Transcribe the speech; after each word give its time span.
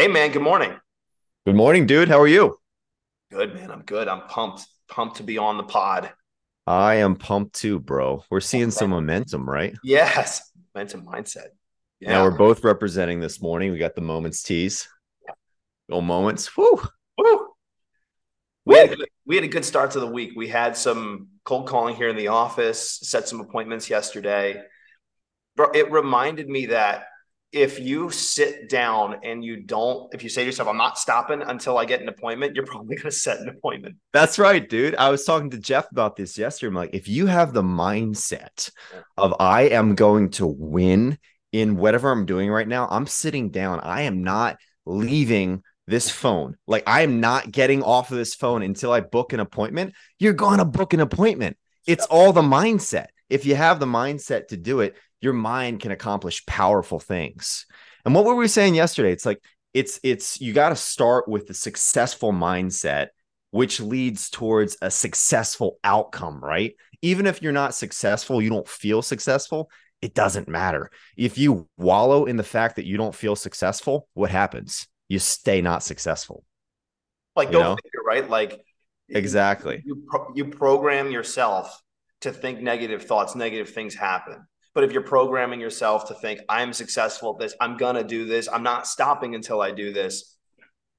Hey, 0.00 0.08
man. 0.08 0.32
Good 0.32 0.40
morning. 0.40 0.74
Good 1.44 1.56
morning, 1.56 1.84
dude. 1.84 2.08
How 2.08 2.18
are 2.20 2.26
you? 2.26 2.56
Good, 3.30 3.54
man. 3.54 3.70
I'm 3.70 3.82
good. 3.82 4.08
I'm 4.08 4.22
pumped. 4.28 4.66
Pumped 4.88 5.18
to 5.18 5.22
be 5.22 5.36
on 5.36 5.58
the 5.58 5.62
pod. 5.62 6.10
I 6.66 6.94
am 6.94 7.16
pumped 7.16 7.56
too, 7.56 7.78
bro. 7.78 8.24
We're 8.30 8.40
seeing 8.40 8.70
some 8.70 8.88
momentum, 8.88 9.46
right? 9.46 9.76
Yes. 9.84 10.40
Momentum 10.74 11.04
mindset. 11.04 11.48
Yeah. 12.00 12.12
Now 12.12 12.24
we're 12.24 12.38
both 12.38 12.64
representing 12.64 13.20
this 13.20 13.42
morning. 13.42 13.72
We 13.72 13.78
got 13.78 13.94
the 13.94 14.00
moments 14.00 14.42
tees. 14.42 14.88
Go 15.90 16.00
moments. 16.00 16.56
Woo. 16.56 16.80
Woo. 17.18 17.48
We 18.64 18.76
had, 18.76 18.96
we 19.26 19.34
had 19.34 19.44
a 19.44 19.48
good 19.48 19.66
start 19.66 19.90
to 19.90 20.00
the 20.00 20.06
week. 20.06 20.32
We 20.34 20.48
had 20.48 20.78
some 20.78 21.28
cold 21.44 21.68
calling 21.68 21.94
here 21.94 22.08
in 22.08 22.16
the 22.16 22.28
office, 22.28 23.00
set 23.02 23.28
some 23.28 23.42
appointments 23.42 23.90
yesterday. 23.90 24.62
Bro, 25.56 25.72
it 25.72 25.92
reminded 25.92 26.48
me 26.48 26.66
that 26.66 27.04
if 27.52 27.80
you 27.80 28.10
sit 28.10 28.68
down 28.68 29.16
and 29.24 29.44
you 29.44 29.62
don't, 29.62 30.12
if 30.14 30.22
you 30.22 30.28
say 30.28 30.42
to 30.42 30.46
yourself, 30.46 30.68
I'm 30.68 30.76
not 30.76 30.98
stopping 30.98 31.42
until 31.42 31.78
I 31.78 31.84
get 31.84 32.00
an 32.00 32.08
appointment, 32.08 32.54
you're 32.54 32.66
probably 32.66 32.96
going 32.96 33.10
to 33.10 33.10
set 33.10 33.40
an 33.40 33.48
appointment. 33.48 33.96
That's 34.12 34.38
right, 34.38 34.66
dude. 34.66 34.94
I 34.94 35.10
was 35.10 35.24
talking 35.24 35.50
to 35.50 35.58
Jeff 35.58 35.90
about 35.90 36.16
this 36.16 36.38
yesterday. 36.38 36.68
I'm 36.68 36.74
like, 36.74 36.90
if 36.92 37.08
you 37.08 37.26
have 37.26 37.52
the 37.52 37.62
mindset 37.62 38.70
of 39.16 39.34
I 39.40 39.62
am 39.62 39.94
going 39.94 40.30
to 40.30 40.46
win 40.46 41.18
in 41.52 41.76
whatever 41.76 42.10
I'm 42.10 42.26
doing 42.26 42.50
right 42.50 42.68
now, 42.68 42.86
I'm 42.88 43.06
sitting 43.06 43.50
down. 43.50 43.80
I 43.80 44.02
am 44.02 44.22
not 44.22 44.56
leaving 44.86 45.62
this 45.88 46.08
phone. 46.08 46.56
Like, 46.68 46.84
I 46.86 47.02
am 47.02 47.20
not 47.20 47.50
getting 47.50 47.82
off 47.82 48.12
of 48.12 48.16
this 48.16 48.34
phone 48.34 48.62
until 48.62 48.92
I 48.92 49.00
book 49.00 49.32
an 49.32 49.40
appointment. 49.40 49.94
You're 50.20 50.34
going 50.34 50.58
to 50.58 50.64
book 50.64 50.94
an 50.94 51.00
appointment. 51.00 51.56
It's 51.86 52.06
all 52.06 52.32
the 52.32 52.42
mindset. 52.42 53.06
If 53.30 53.46
you 53.46 53.54
have 53.54 53.80
the 53.80 53.86
mindset 53.86 54.48
to 54.48 54.56
do 54.56 54.80
it, 54.80 54.96
your 55.20 55.32
mind 55.32 55.80
can 55.80 55.92
accomplish 55.92 56.44
powerful 56.46 56.98
things. 56.98 57.66
And 58.04 58.14
what 58.14 58.24
were 58.24 58.34
we 58.34 58.48
saying 58.48 58.74
yesterday? 58.74 59.12
It's 59.12 59.26
like 59.26 59.42
it's 59.72 60.00
it's 60.02 60.40
you 60.40 60.52
got 60.52 60.70
to 60.70 60.76
start 60.76 61.28
with 61.28 61.46
the 61.46 61.54
successful 61.54 62.32
mindset 62.32 63.08
which 63.50 63.80
leads 63.80 64.30
towards 64.30 64.76
a 64.80 64.90
successful 64.90 65.78
outcome, 65.82 66.42
right? 66.42 66.74
Even 67.02 67.26
if 67.26 67.42
you're 67.42 67.52
not 67.52 67.74
successful, 67.74 68.40
you 68.40 68.50
don't 68.50 68.68
feel 68.68 69.02
successful, 69.02 69.70
it 70.02 70.14
doesn't 70.14 70.48
matter. 70.48 70.90
If 71.16 71.36
you 71.36 71.68
wallow 71.76 72.26
in 72.26 72.36
the 72.36 72.44
fact 72.44 72.76
that 72.76 72.86
you 72.86 72.96
don't 72.96 73.14
feel 73.14 73.36
successful, 73.36 74.08
what 74.14 74.30
happens? 74.30 74.86
You 75.08 75.18
stay 75.18 75.60
not 75.60 75.82
successful. 75.82 76.44
Like, 77.34 77.50
go 77.50 77.76
figure, 77.76 78.02
right? 78.06 78.28
Like, 78.28 78.60
exactly. 79.08 79.82
You, 79.84 80.04
pro- 80.06 80.32
you 80.34 80.46
program 80.46 81.10
yourself 81.10 81.82
to 82.20 82.32
think 82.32 82.60
negative 82.60 83.04
thoughts, 83.04 83.34
negative 83.34 83.70
things 83.70 83.94
happen. 83.94 84.46
But 84.74 84.84
if 84.84 84.92
you're 84.92 85.02
programming 85.02 85.60
yourself 85.60 86.08
to 86.08 86.14
think, 86.14 86.40
I'm 86.48 86.72
successful 86.72 87.34
at 87.34 87.40
this, 87.40 87.54
I'm 87.60 87.76
going 87.76 87.96
to 87.96 88.04
do 88.04 88.24
this, 88.26 88.48
I'm 88.48 88.62
not 88.62 88.86
stopping 88.86 89.34
until 89.34 89.60
I 89.60 89.72
do 89.72 89.92
this, 89.92 90.36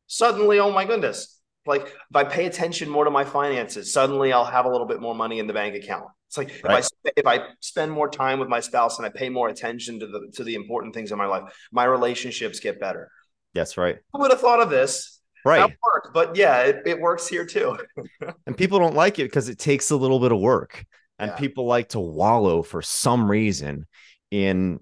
suddenly, 0.07 0.59
oh 0.59 0.71
my 0.71 0.85
goodness, 0.85 1.39
like 1.65 1.87
if 1.87 2.15
I 2.15 2.23
pay 2.23 2.45
attention 2.45 2.89
more 2.89 3.05
to 3.05 3.11
my 3.11 3.23
finances, 3.23 3.93
suddenly 3.93 4.33
I'll 4.33 4.45
have 4.45 4.65
a 4.65 4.69
little 4.69 4.87
bit 4.87 4.99
more 4.99 5.15
money 5.15 5.39
in 5.39 5.47
the 5.47 5.53
bank 5.53 5.75
account. 5.75 6.05
It's 6.27 6.37
like 6.37 6.61
right. 6.63 6.83
if 7.15 7.27
I 7.27 7.35
if 7.35 7.41
I 7.41 7.47
spend 7.59 7.91
more 7.91 8.09
time 8.09 8.39
with 8.39 8.47
my 8.47 8.61
spouse 8.61 8.97
and 8.97 9.05
I 9.05 9.09
pay 9.09 9.29
more 9.29 9.49
attention 9.49 9.99
to 9.99 10.07
the 10.07 10.31
to 10.35 10.43
the 10.43 10.55
important 10.55 10.93
things 10.93 11.11
in 11.11 11.17
my 11.17 11.25
life, 11.25 11.43
my 11.71 11.83
relationships 11.83 12.59
get 12.59 12.79
better. 12.79 13.09
That's 13.53 13.77
right. 13.77 13.97
I 14.15 14.17
would 14.17 14.31
have 14.31 14.39
thought 14.39 14.61
of 14.61 14.69
this. 14.69 15.19
Right. 15.43 15.61
Work, 15.61 16.13
but 16.13 16.35
yeah, 16.35 16.61
it, 16.61 16.83
it 16.85 16.99
works 16.99 17.27
here 17.27 17.45
too. 17.45 17.77
and 18.47 18.55
people 18.55 18.79
don't 18.79 18.95
like 18.95 19.19
it 19.19 19.23
because 19.23 19.49
it 19.49 19.57
takes 19.57 19.89
a 19.89 19.95
little 19.95 20.19
bit 20.19 20.31
of 20.31 20.39
work 20.39 20.85
and 21.21 21.31
yeah. 21.31 21.37
people 21.37 21.65
like 21.65 21.89
to 21.89 21.99
wallow 21.99 22.61
for 22.61 22.81
some 22.81 23.31
reason 23.31 23.85
in 24.31 24.79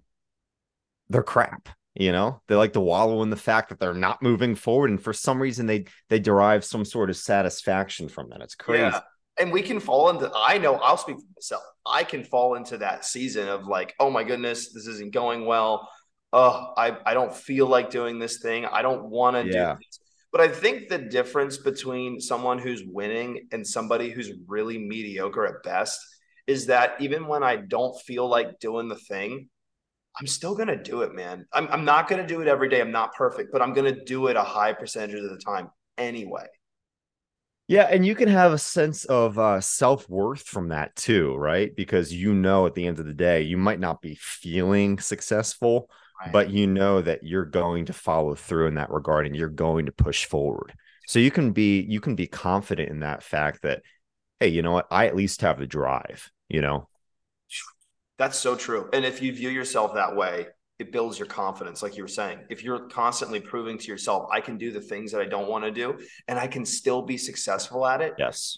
their 1.09 1.23
crap 1.23 1.69
you 1.99 2.11
know? 2.11 2.41
They 2.47 2.55
like 2.55 2.73
to 2.73 2.79
wallow 2.79 3.21
in 3.23 3.29
the 3.29 3.35
fact 3.35 3.69
that 3.69 3.79
they're 3.79 3.93
not 3.93 4.23
moving 4.23 4.55
forward 4.55 4.89
and 4.89 5.01
for 5.01 5.13
some 5.13 5.41
reason 5.41 5.65
they 5.65 5.85
they 6.07 6.19
derive 6.19 6.63
some 6.63 6.85
sort 6.85 7.09
of 7.09 7.17
satisfaction 7.17 8.09
from 8.09 8.29
that. 8.29 8.41
It's 8.41 8.55
crazy. 8.55 8.83
Yeah. 8.83 9.01
and 9.39 9.51
we 9.51 9.61
can 9.61 9.79
fall 9.79 10.09
into 10.09 10.29
i 10.35 10.57
know 10.57 10.75
i'll 10.75 10.97
speak 10.97 11.17
for 11.17 11.25
myself. 11.35 11.63
I 11.85 12.03
can 12.03 12.23
fall 12.23 12.55
into 12.55 12.77
that 12.77 13.05
season 13.05 13.47
of 13.47 13.67
like 13.67 13.93
oh 13.99 14.09
my 14.09 14.23
goodness 14.23 14.73
this 14.73 14.87
isn't 14.87 15.13
going 15.13 15.45
well. 15.45 15.89
Oh 16.31 16.73
i 16.77 16.97
i 17.05 17.13
don't 17.13 17.35
feel 17.35 17.67
like 17.67 17.89
doing 17.89 18.17
this 18.17 18.39
thing. 18.39 18.65
I 18.65 18.81
don't 18.81 19.05
want 19.05 19.35
to 19.35 19.51
yeah. 19.51 19.73
do 19.73 19.79
this. 19.79 19.99
But 20.31 20.41
I 20.41 20.47
think 20.47 20.89
the 20.89 20.99
difference 20.99 21.57
between 21.57 22.21
someone 22.21 22.59
who's 22.59 22.83
winning 22.85 23.47
and 23.51 23.65
somebody 23.65 24.11
who's 24.11 24.31
really 24.47 24.77
mediocre 24.77 25.45
at 25.47 25.63
best 25.63 25.99
is 26.49 26.65
that 26.65 26.99
even 26.99 27.27
when 27.27 27.43
I 27.43 27.57
don't 27.57 27.95
feel 28.01 28.27
like 28.27 28.59
doing 28.59 28.87
the 28.87 28.95
thing, 28.95 29.49
I'm 30.19 30.25
still 30.25 30.55
going 30.55 30.67
to 30.67 30.81
do 30.81 31.03
it, 31.03 31.13
man. 31.13 31.45
I'm, 31.53 31.67
I'm 31.67 31.85
not 31.85 32.09
going 32.09 32.21
to 32.21 32.27
do 32.27 32.41
it 32.41 32.47
every 32.47 32.69
day. 32.69 32.81
I'm 32.81 32.91
not 32.91 33.13
perfect, 33.13 33.51
but 33.51 33.61
I'm 33.61 33.73
going 33.73 33.93
to 33.93 34.03
do 34.03 34.27
it 34.27 34.35
a 34.35 34.41
high 34.41 34.73
percentage 34.73 35.15
of 35.15 35.29
the 35.29 35.37
time 35.37 35.69
anyway. 35.97 36.47
Yeah, 37.67 37.83
and 37.83 38.03
you 38.03 38.15
can 38.15 38.29
have 38.29 38.51
a 38.51 38.57
sense 38.57 39.05
of 39.05 39.37
uh, 39.37 39.61
self 39.61 40.09
worth 40.09 40.41
from 40.41 40.69
that 40.69 40.95
too, 40.95 41.35
right? 41.35 41.73
Because 41.75 42.11
you 42.11 42.33
know, 42.33 42.65
at 42.65 42.73
the 42.73 42.87
end 42.87 42.97
of 42.97 43.05
the 43.05 43.13
day, 43.13 43.43
you 43.43 43.57
might 43.57 43.79
not 43.79 44.01
be 44.01 44.15
feeling 44.15 44.97
successful, 44.97 45.87
right. 46.19 46.33
but 46.33 46.49
you 46.49 46.65
know 46.65 46.99
that 46.99 47.23
you're 47.23 47.45
going 47.45 47.85
to 47.85 47.93
follow 47.93 48.33
through 48.33 48.69
in 48.69 48.75
that 48.75 48.89
regard, 48.89 49.27
and 49.27 49.35
you're 49.35 49.49
going 49.49 49.85
to 49.85 49.91
push 49.91 50.25
forward. 50.25 50.73
So 51.05 51.19
you 51.19 51.29
can 51.29 51.51
be 51.51 51.81
you 51.81 52.01
can 52.01 52.15
be 52.15 52.25
confident 52.25 52.89
in 52.89 53.01
that 53.01 53.21
fact 53.21 53.61
that, 53.61 53.83
hey, 54.39 54.47
you 54.47 54.63
know 54.63 54.71
what? 54.71 54.87
I 54.89 55.05
at 55.05 55.15
least 55.15 55.41
have 55.41 55.59
the 55.59 55.67
drive 55.67 56.31
you 56.49 56.61
know? 56.61 56.87
That's 58.17 58.37
so 58.37 58.55
true. 58.55 58.89
And 58.91 59.05
if 59.05 59.21
you 59.21 59.33
view 59.33 59.49
yourself 59.49 59.93
that 59.93 60.15
way 60.15 60.47
it 60.79 60.93
builds 60.93 61.19
your 61.19 61.27
confidence 61.27 61.83
like 61.83 61.97
you 61.97 62.03
were 62.03 62.07
saying. 62.07 62.39
If 62.49 62.63
you're 62.63 62.87
constantly 62.87 63.41
proving 63.41 63.77
to 63.77 63.87
yourself 63.87 64.29
i 64.31 64.39
can 64.41 64.57
do 64.57 64.71
the 64.71 64.81
things 64.81 65.11
that 65.11 65.21
i 65.21 65.25
don't 65.25 65.49
want 65.49 65.65
to 65.65 65.71
do 65.71 65.99
and 66.27 66.39
i 66.39 66.47
can 66.47 66.65
still 66.65 67.01
be 67.01 67.17
successful 67.17 67.85
at 67.85 68.01
it 68.01 68.13
yes. 68.17 68.57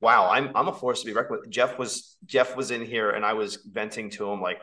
Wow 0.00 0.30
i'm 0.30 0.50
i'm 0.54 0.68
a 0.68 0.72
force 0.72 1.00
to 1.00 1.06
be 1.06 1.12
reckoned 1.12 1.40
with. 1.42 1.50
Jeff 1.50 1.78
was 1.78 2.16
jeff 2.24 2.56
was 2.56 2.70
in 2.70 2.84
here 2.84 3.10
and 3.10 3.24
i 3.24 3.34
was 3.34 3.58
venting 3.70 4.10
to 4.10 4.30
him 4.30 4.40
like 4.40 4.60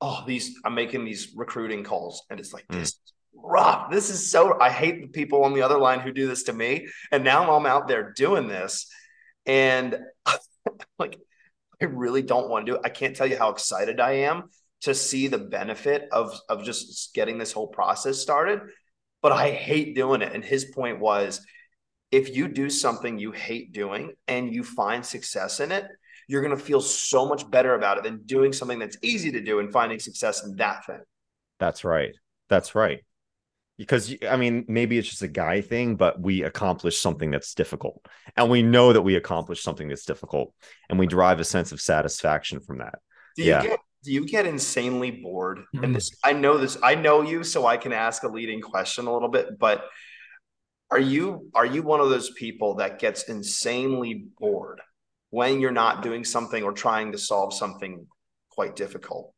oh 0.00 0.22
these 0.26 0.56
i'm 0.64 0.74
making 0.74 1.04
these 1.04 1.32
recruiting 1.34 1.82
calls 1.82 2.24
and 2.30 2.38
it's 2.38 2.52
like 2.52 2.66
mm. 2.68 2.80
this 2.80 3.00
rough. 3.34 3.90
This 3.90 4.10
is 4.10 4.30
so 4.30 4.58
i 4.60 4.70
hate 4.70 5.02
the 5.02 5.08
people 5.08 5.44
on 5.44 5.54
the 5.54 5.62
other 5.62 5.78
line 5.78 6.00
who 6.00 6.12
do 6.12 6.26
this 6.26 6.44
to 6.44 6.52
me 6.52 6.86
and 7.12 7.22
now 7.22 7.54
i'm 7.54 7.66
out 7.66 7.86
there 7.86 8.12
doing 8.12 8.48
this 8.48 8.88
and 9.44 9.98
like 10.98 11.18
I 11.80 11.86
really 11.86 12.22
don't 12.22 12.48
want 12.48 12.66
to 12.66 12.72
do 12.72 12.76
it. 12.76 12.82
I 12.84 12.88
can't 12.88 13.14
tell 13.14 13.26
you 13.26 13.38
how 13.38 13.50
excited 13.50 14.00
I 14.00 14.12
am 14.12 14.44
to 14.82 14.94
see 14.94 15.26
the 15.26 15.38
benefit 15.38 16.08
of 16.12 16.38
of 16.48 16.64
just 16.64 17.14
getting 17.14 17.38
this 17.38 17.52
whole 17.52 17.68
process 17.68 18.18
started. 18.18 18.60
But 19.22 19.32
I 19.32 19.50
hate 19.50 19.94
doing 19.94 20.22
it. 20.22 20.32
And 20.32 20.44
his 20.44 20.66
point 20.66 21.00
was 21.00 21.44
if 22.10 22.34
you 22.34 22.48
do 22.48 22.70
something 22.70 23.18
you 23.18 23.32
hate 23.32 23.72
doing 23.72 24.12
and 24.28 24.54
you 24.54 24.62
find 24.62 25.04
success 25.04 25.60
in 25.60 25.72
it, 25.72 25.86
you're 26.28 26.42
going 26.42 26.56
to 26.56 26.62
feel 26.62 26.80
so 26.80 27.26
much 27.26 27.50
better 27.50 27.74
about 27.74 27.98
it 27.98 28.04
than 28.04 28.22
doing 28.24 28.52
something 28.52 28.78
that's 28.78 28.96
easy 29.02 29.32
to 29.32 29.40
do 29.40 29.58
and 29.58 29.72
finding 29.72 29.98
success 29.98 30.44
in 30.44 30.56
that 30.56 30.86
thing. 30.86 31.00
That's 31.58 31.84
right. 31.84 32.14
That's 32.48 32.74
right 32.74 33.00
because 33.78 34.14
I 34.28 34.36
mean, 34.36 34.64
maybe 34.68 34.98
it's 34.98 35.08
just 35.08 35.22
a 35.22 35.28
guy 35.28 35.60
thing, 35.60 35.96
but 35.96 36.20
we 36.20 36.42
accomplish 36.42 37.00
something 37.00 37.30
that's 37.30 37.54
difficult, 37.54 38.06
and 38.36 38.50
we 38.50 38.62
know 38.62 38.92
that 38.92 39.02
we 39.02 39.16
accomplish 39.16 39.62
something 39.62 39.88
that's 39.88 40.04
difficult, 40.04 40.54
and 40.88 40.98
we 40.98 41.06
derive 41.06 41.40
a 41.40 41.44
sense 41.44 41.72
of 41.72 41.80
satisfaction 41.80 42.60
from 42.60 42.78
that. 42.78 42.98
Do 43.36 43.42
you 43.42 43.50
yeah. 43.50 43.62
Get, 43.62 43.80
do 44.04 44.12
you 44.12 44.26
get 44.26 44.46
insanely 44.46 45.10
bored? 45.10 45.58
Mm-hmm. 45.58 45.84
And 45.84 45.96
this, 45.96 46.10
I 46.24 46.32
know 46.32 46.58
this. 46.58 46.78
I 46.82 46.94
know 46.94 47.22
you, 47.22 47.44
so 47.44 47.66
I 47.66 47.76
can 47.76 47.92
ask 47.92 48.22
a 48.22 48.28
leading 48.28 48.60
question 48.60 49.06
a 49.06 49.12
little 49.12 49.28
bit. 49.28 49.58
But 49.58 49.84
are 50.90 50.98
you 50.98 51.50
are 51.54 51.66
you 51.66 51.82
one 51.82 52.00
of 52.00 52.08
those 52.08 52.30
people 52.30 52.76
that 52.76 52.98
gets 52.98 53.24
insanely 53.24 54.26
bored 54.38 54.80
when 55.30 55.60
you're 55.60 55.72
not 55.72 56.02
doing 56.02 56.24
something 56.24 56.62
or 56.62 56.72
trying 56.72 57.12
to 57.12 57.18
solve 57.18 57.52
something 57.52 58.06
quite 58.50 58.76
difficult? 58.76 59.34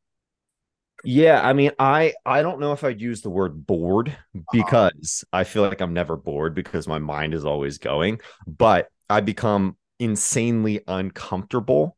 Yeah, 1.04 1.40
I 1.46 1.52
mean, 1.52 1.70
I 1.78 2.14
I 2.26 2.42
don't 2.42 2.60
know 2.60 2.72
if 2.72 2.82
I'd 2.82 3.00
use 3.00 3.22
the 3.22 3.30
word 3.30 3.66
bored 3.66 4.08
uh-huh. 4.08 4.42
because 4.52 5.24
uh-huh. 5.32 5.40
I 5.40 5.44
feel 5.44 5.62
like 5.62 5.80
I'm 5.80 5.94
never 5.94 6.16
bored 6.16 6.54
because 6.54 6.88
my 6.88 6.98
mind 6.98 7.34
is 7.34 7.44
always 7.44 7.78
going, 7.78 8.20
but 8.46 8.88
I 9.08 9.20
become 9.20 9.76
insanely 9.98 10.82
uncomfortable 10.86 11.96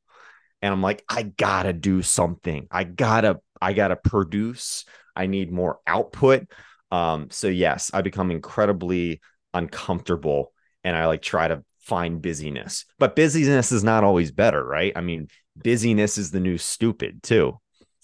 and 0.62 0.72
I'm 0.72 0.82
like 0.82 1.04
I 1.08 1.22
got 1.22 1.64
to 1.64 1.72
do 1.72 2.02
something. 2.02 2.66
I 2.70 2.84
got 2.84 3.22
to 3.22 3.40
I 3.60 3.72
got 3.72 3.88
to 3.88 3.96
produce. 3.96 4.84
I 5.16 5.26
need 5.26 5.52
more 5.52 5.80
output. 5.86 6.46
Um 6.90 7.28
so 7.30 7.48
yes, 7.48 7.90
I 7.94 8.02
become 8.02 8.30
incredibly 8.30 9.20
uncomfortable 9.54 10.52
and 10.84 10.96
I 10.96 11.06
like 11.06 11.22
try 11.22 11.48
to 11.48 11.64
find 11.80 12.22
busyness. 12.22 12.84
But 12.98 13.16
busyness 13.16 13.72
is 13.72 13.82
not 13.82 14.04
always 14.04 14.30
better, 14.30 14.64
right? 14.64 14.92
I 14.94 15.00
mean, 15.00 15.28
busyness 15.56 16.18
is 16.18 16.30
the 16.30 16.40
new 16.40 16.58
stupid 16.58 17.22
too. 17.22 17.58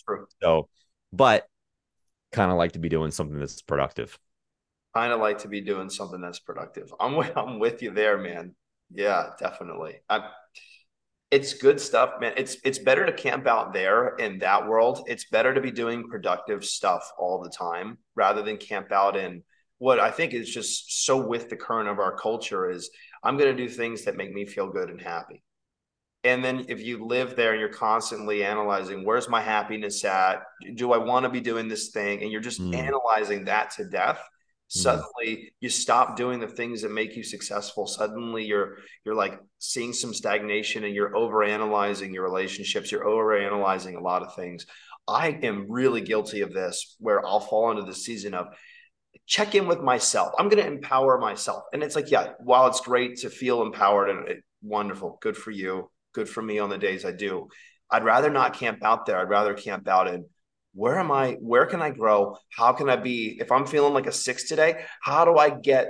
True. 0.06 0.26
So 0.42 0.68
but 1.12 1.46
kind 2.32 2.50
of 2.50 2.56
like 2.56 2.72
to 2.72 2.78
be 2.78 2.88
doing 2.88 3.10
something 3.10 3.38
that's 3.38 3.62
productive. 3.62 4.18
Kind 4.94 5.12
of 5.12 5.20
like 5.20 5.38
to 5.38 5.48
be 5.48 5.60
doing 5.60 5.90
something 5.90 6.20
that's 6.20 6.40
productive. 6.40 6.92
I'm 6.98 7.16
with, 7.16 7.36
I'm 7.36 7.58
with 7.58 7.82
you 7.82 7.90
there, 7.92 8.18
man. 8.18 8.54
Yeah, 8.90 9.30
definitely. 9.38 9.96
I'm, 10.08 10.22
it's 11.30 11.54
good 11.54 11.80
stuff, 11.80 12.14
man. 12.20 12.34
It's 12.36 12.56
it's 12.64 12.78
better 12.78 13.04
to 13.04 13.12
camp 13.12 13.46
out 13.46 13.72
there 13.72 14.14
in 14.16 14.38
that 14.38 14.66
world. 14.68 15.04
It's 15.08 15.28
better 15.28 15.52
to 15.52 15.60
be 15.60 15.72
doing 15.72 16.08
productive 16.08 16.64
stuff 16.64 17.10
all 17.18 17.42
the 17.42 17.50
time 17.50 17.98
rather 18.14 18.42
than 18.42 18.58
camp 18.58 18.92
out 18.92 19.16
in 19.16 19.42
what 19.78 19.98
I 19.98 20.10
think 20.10 20.32
is 20.32 20.48
just 20.48 21.04
so 21.04 21.26
with 21.26 21.50
the 21.50 21.56
current 21.56 21.88
of 21.88 21.98
our 21.98 22.16
culture 22.16 22.70
is 22.70 22.90
I'm 23.22 23.36
going 23.36 23.54
to 23.54 23.62
do 23.62 23.68
things 23.68 24.04
that 24.04 24.16
make 24.16 24.32
me 24.32 24.46
feel 24.46 24.70
good 24.70 24.88
and 24.88 25.00
happy. 25.00 25.42
And 26.26 26.44
then 26.44 26.66
if 26.68 26.82
you 26.82 27.04
live 27.04 27.36
there 27.36 27.52
and 27.52 27.60
you're 27.60 27.68
constantly 27.68 28.44
analyzing, 28.44 29.04
where's 29.04 29.28
my 29.28 29.40
happiness 29.40 30.04
at? 30.04 30.42
Do 30.74 30.92
I 30.92 30.98
want 30.98 31.24
to 31.24 31.30
be 31.30 31.40
doing 31.40 31.68
this 31.68 31.88
thing? 31.88 32.22
And 32.22 32.32
you're 32.32 32.40
just 32.40 32.60
mm. 32.60 32.74
analyzing 32.74 33.44
that 33.44 33.70
to 33.72 33.84
death. 33.84 34.18
Hmm. 34.18 34.80
Suddenly 34.80 35.26
mm. 35.26 35.44
you 35.60 35.68
stop 35.68 36.16
doing 36.16 36.40
the 36.40 36.48
things 36.48 36.82
that 36.82 36.90
make 36.90 37.16
you 37.16 37.22
successful. 37.22 37.86
Suddenly 37.86 38.44
you're 38.44 38.78
you're 39.04 39.14
like 39.14 39.38
seeing 39.58 39.92
some 39.92 40.12
stagnation 40.12 40.84
and 40.84 40.94
you're 40.94 41.16
over 41.16 41.44
analyzing 41.44 42.12
your 42.12 42.24
relationships. 42.24 42.90
You're 42.90 43.06
over 43.06 43.38
analyzing 43.38 43.96
a 43.96 44.02
lot 44.02 44.22
of 44.22 44.34
things. 44.34 44.66
I 45.06 45.28
am 45.28 45.70
really 45.70 46.00
guilty 46.00 46.40
of 46.40 46.52
this 46.52 46.96
where 46.98 47.24
I'll 47.24 47.38
fall 47.38 47.70
into 47.70 47.84
the 47.84 47.94
season 47.94 48.34
of 48.34 48.48
check 49.26 49.54
in 49.54 49.68
with 49.68 49.80
myself. 49.80 50.32
I'm 50.38 50.48
going 50.48 50.62
to 50.62 50.68
empower 50.68 51.18
myself. 51.18 51.64
And 51.72 51.82
it's 51.82 51.96
like, 51.96 52.10
yeah, 52.10 52.32
while 52.40 52.66
it's 52.66 52.80
great 52.80 53.18
to 53.18 53.30
feel 53.30 53.62
empowered 53.62 54.10
and 54.10 54.28
it, 54.28 54.44
wonderful, 54.62 55.18
good 55.20 55.36
for 55.36 55.50
you, 55.50 55.90
good 56.16 56.28
for 56.28 56.42
me 56.42 56.58
on 56.58 56.70
the 56.70 56.78
days 56.78 57.04
I 57.04 57.12
do. 57.12 57.48
I'd 57.90 58.02
rather 58.02 58.30
not 58.30 58.54
camp 58.54 58.82
out 58.82 59.04
there. 59.06 59.18
I'd 59.18 59.28
rather 59.28 59.54
camp 59.54 59.86
out 59.86 60.08
in 60.08 60.24
where 60.72 60.98
am 60.98 61.12
I? 61.12 61.36
Where 61.40 61.66
can 61.66 61.80
I 61.80 61.90
grow? 61.90 62.36
How 62.50 62.72
can 62.72 62.90
I 62.90 62.96
be? 62.96 63.38
If 63.40 63.52
I'm 63.52 63.66
feeling 63.66 63.94
like 63.94 64.06
a 64.06 64.12
six 64.12 64.48
today, 64.48 64.84
how 65.00 65.24
do 65.24 65.36
I 65.36 65.50
get 65.50 65.88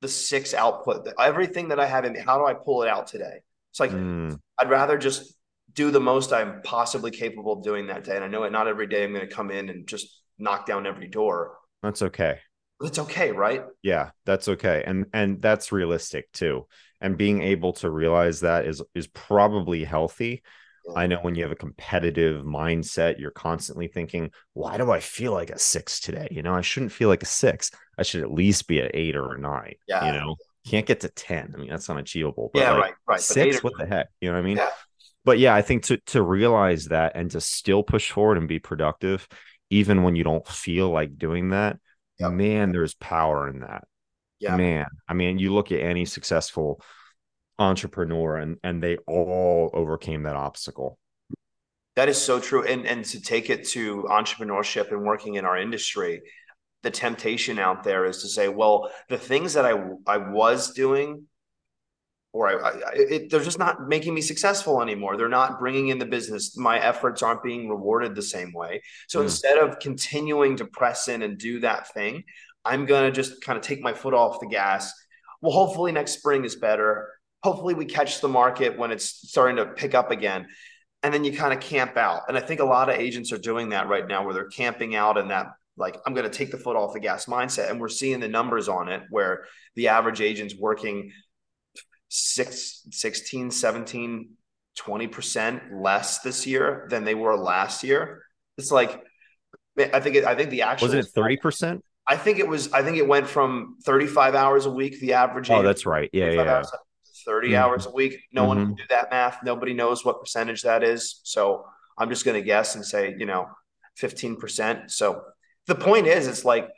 the 0.00 0.08
six 0.08 0.54
output? 0.54 1.08
Everything 1.18 1.68
that 1.68 1.80
I 1.80 1.86
have 1.86 2.04
in 2.04 2.12
me, 2.12 2.20
how 2.20 2.38
do 2.38 2.44
I 2.44 2.54
pull 2.54 2.82
it 2.82 2.88
out 2.88 3.08
today? 3.08 3.40
It's 3.70 3.80
like 3.80 3.90
mm. 3.90 4.38
I'd 4.58 4.70
rather 4.70 4.96
just 4.96 5.34
do 5.72 5.90
the 5.90 6.00
most 6.00 6.32
I'm 6.32 6.62
possibly 6.62 7.10
capable 7.10 7.54
of 7.54 7.64
doing 7.64 7.86
that 7.86 8.04
day. 8.04 8.16
And 8.16 8.24
I 8.24 8.28
know 8.28 8.44
it 8.44 8.52
not 8.52 8.68
every 8.68 8.86
day 8.86 9.04
I'm 9.04 9.12
going 9.12 9.26
to 9.26 9.34
come 9.34 9.50
in 9.50 9.68
and 9.70 9.86
just 9.86 10.20
knock 10.38 10.66
down 10.66 10.86
every 10.86 11.08
door. 11.08 11.56
That's 11.82 12.02
okay. 12.02 12.38
It's 12.80 12.98
okay, 12.98 13.32
right? 13.32 13.64
Yeah, 13.82 14.10
that's 14.24 14.48
okay. 14.48 14.82
And 14.86 15.06
and 15.12 15.40
that's 15.40 15.72
realistic 15.72 16.30
too. 16.32 16.66
And 17.02 17.18
being 17.18 17.42
able 17.42 17.72
to 17.74 17.90
realize 17.90 18.40
that 18.40 18.66
is 18.66 18.82
is 18.94 19.06
probably 19.08 19.84
healthy. 19.84 20.42
I 20.96 21.06
know 21.06 21.18
when 21.18 21.36
you 21.36 21.42
have 21.44 21.52
a 21.52 21.56
competitive 21.56 22.44
mindset, 22.44 23.20
you're 23.20 23.30
constantly 23.30 23.86
thinking, 23.86 24.30
why 24.54 24.78
do 24.78 24.90
I 24.90 24.98
feel 24.98 25.32
like 25.32 25.50
a 25.50 25.58
six 25.58 26.00
today? 26.00 26.26
You 26.30 26.42
know, 26.42 26.54
I 26.54 26.60
shouldn't 26.60 26.90
feel 26.90 27.08
like 27.08 27.22
a 27.22 27.26
six. 27.26 27.70
I 27.96 28.02
should 28.02 28.22
at 28.22 28.32
least 28.32 28.66
be 28.66 28.80
an 28.80 28.90
eight 28.92 29.14
or 29.14 29.34
a 29.34 29.38
nine. 29.38 29.74
Yeah. 29.86 30.06
You 30.06 30.12
know, 30.12 30.36
can't 30.66 30.84
get 30.84 30.98
to 31.00 31.08
10. 31.08 31.52
I 31.54 31.56
mean, 31.56 31.70
that's 31.70 31.88
unachievable. 31.88 32.50
But 32.52 32.60
yeah, 32.60 32.72
like 32.72 32.82
right, 32.82 32.94
right. 33.06 33.20
Six, 33.20 33.62
what 33.62 33.74
the 33.78 33.86
heck? 33.86 34.08
You 34.20 34.30
know 34.30 34.34
what 34.34 34.40
I 34.40 34.44
mean? 34.44 34.56
Yeah 34.56 34.70
but 35.24 35.38
yeah, 35.38 35.54
I 35.54 35.62
think 35.62 35.84
to 35.84 35.98
to 36.06 36.22
realize 36.22 36.86
that 36.86 37.12
and 37.14 37.30
to 37.32 37.40
still 37.40 37.82
push 37.82 38.10
forward 38.10 38.38
and 38.38 38.48
be 38.48 38.58
productive, 38.58 39.28
even 39.70 40.02
when 40.02 40.16
you 40.16 40.24
don't 40.24 40.46
feel 40.46 40.90
like 40.90 41.18
doing 41.18 41.50
that, 41.50 41.78
yep. 42.18 42.32
man, 42.32 42.72
there's 42.72 42.94
power 42.94 43.48
in 43.48 43.60
that. 43.60 43.84
Yeah, 44.42 44.56
man. 44.56 44.86
I 45.08 45.14
mean, 45.14 45.38
you 45.38 45.54
look 45.54 45.70
at 45.70 45.80
any 45.80 46.04
successful 46.04 46.82
entrepreneur, 47.58 48.36
and 48.36 48.56
and 48.64 48.82
they 48.82 48.96
all 49.06 49.70
overcame 49.72 50.24
that 50.24 50.36
obstacle. 50.36 50.98
That 51.96 52.08
is 52.08 52.20
so 52.20 52.40
true. 52.40 52.64
And 52.64 52.86
and 52.86 53.04
to 53.06 53.20
take 53.20 53.50
it 53.50 53.68
to 53.68 54.04
entrepreneurship 54.04 54.90
and 54.90 55.02
working 55.02 55.34
in 55.34 55.44
our 55.44 55.56
industry, 55.56 56.22
the 56.82 56.90
temptation 56.90 57.58
out 57.58 57.84
there 57.84 58.04
is 58.04 58.22
to 58.22 58.28
say, 58.28 58.48
well, 58.48 58.90
the 59.08 59.18
things 59.18 59.54
that 59.54 59.64
I 59.64 59.78
I 60.06 60.16
was 60.16 60.72
doing 60.72 61.26
or 62.32 62.48
I, 62.48 62.70
I 62.70 62.80
it, 62.94 63.30
they're 63.30 63.44
just 63.44 63.58
not 63.58 63.88
making 63.88 64.14
me 64.14 64.22
successful 64.22 64.80
anymore. 64.80 65.16
They're 65.16 65.28
not 65.28 65.60
bringing 65.60 65.88
in 65.88 65.98
the 65.98 66.06
business. 66.06 66.56
My 66.56 66.80
efforts 66.80 67.22
aren't 67.22 67.42
being 67.42 67.68
rewarded 67.68 68.14
the 68.14 68.22
same 68.22 68.52
way. 68.52 68.82
So 69.08 69.20
mm. 69.20 69.24
instead 69.24 69.58
of 69.58 69.78
continuing 69.78 70.56
to 70.56 70.64
press 70.64 71.08
in 71.08 71.22
and 71.22 71.38
do 71.38 71.60
that 71.60 71.92
thing, 71.92 72.24
I'm 72.64 72.86
going 72.86 73.04
to 73.04 73.12
just 73.12 73.42
kind 73.42 73.56
of 73.56 73.64
take 73.64 73.82
my 73.82 73.92
foot 73.92 74.14
off 74.14 74.40
the 74.40 74.46
gas. 74.46 74.92
Well, 75.40 75.52
hopefully 75.52 75.92
next 75.92 76.12
spring 76.12 76.44
is 76.44 76.56
better. 76.56 77.08
Hopefully 77.42 77.74
we 77.74 77.84
catch 77.84 78.20
the 78.20 78.28
market 78.28 78.78
when 78.78 78.92
it's 78.92 79.28
starting 79.28 79.56
to 79.56 79.66
pick 79.66 79.94
up 79.94 80.10
again. 80.10 80.46
And 81.02 81.12
then 81.12 81.24
you 81.24 81.32
kind 81.32 81.52
of 81.52 81.58
camp 81.58 81.96
out. 81.96 82.22
And 82.28 82.38
I 82.38 82.40
think 82.40 82.60
a 82.60 82.64
lot 82.64 82.88
of 82.88 82.94
agents 82.96 83.32
are 83.32 83.38
doing 83.38 83.70
that 83.70 83.88
right 83.88 84.06
now 84.06 84.24
where 84.24 84.34
they're 84.34 84.44
camping 84.44 84.94
out 84.94 85.18
in 85.18 85.28
that 85.28 85.48
like 85.76 85.96
I'm 86.06 86.14
going 86.14 86.30
to 86.30 86.36
take 86.36 86.50
the 86.50 86.58
foot 86.58 86.76
off 86.76 86.92
the 86.92 87.00
gas 87.00 87.26
mindset 87.26 87.70
and 87.70 87.80
we're 87.80 87.88
seeing 87.88 88.20
the 88.20 88.28
numbers 88.28 88.68
on 88.68 88.88
it 88.88 89.02
where 89.10 89.44
the 89.74 89.88
average 89.88 90.20
agent's 90.20 90.54
working 90.54 91.12
six, 92.08 92.86
16, 92.90 93.50
17, 93.50 94.30
20% 94.78 95.82
less 95.82 96.20
this 96.20 96.46
year 96.46 96.86
than 96.90 97.04
they 97.04 97.14
were 97.14 97.36
last 97.36 97.84
year. 97.84 98.22
It's 98.58 98.70
like, 98.70 99.02
I 99.78 100.00
think 100.00 100.16
it, 100.16 100.24
I 100.24 100.34
think 100.34 100.50
the 100.50 100.62
actual 100.62 100.88
was 100.88 100.94
it 100.94 101.14
30%? 101.14 101.80
I 102.06 102.16
think 102.16 102.38
it 102.38 102.48
was, 102.48 102.72
I 102.72 102.82
think 102.82 102.96
it 102.96 103.06
went 103.06 103.28
from 103.28 103.76
35 103.84 104.34
hours 104.34 104.66
a 104.66 104.70
week, 104.70 105.00
the 105.00 105.14
average. 105.14 105.50
Oh, 105.50 105.62
that's 105.62 105.86
right. 105.86 106.10
Yeah. 106.12 106.30
Yeah. 106.30 106.56
Hours, 106.56 106.70
30 107.24 107.48
mm-hmm. 107.48 107.56
hours 107.56 107.86
a 107.86 107.90
week. 107.90 108.18
No 108.32 108.42
mm-hmm. 108.42 108.48
one 108.48 108.66
can 108.66 108.74
do 108.74 108.82
that 108.90 109.10
math. 109.10 109.38
Nobody 109.44 109.72
knows 109.72 110.04
what 110.04 110.20
percentage 110.20 110.62
that 110.62 110.82
is. 110.82 111.20
So 111.22 111.64
I'm 111.96 112.08
just 112.08 112.24
going 112.24 112.40
to 112.40 112.44
guess 112.44 112.74
and 112.74 112.84
say, 112.84 113.14
you 113.16 113.26
know, 113.26 113.48
15%. 114.00 114.90
So 114.90 115.22
the 115.66 115.74
point 115.74 116.06
is, 116.06 116.26
it's 116.26 116.44
like, 116.44 116.68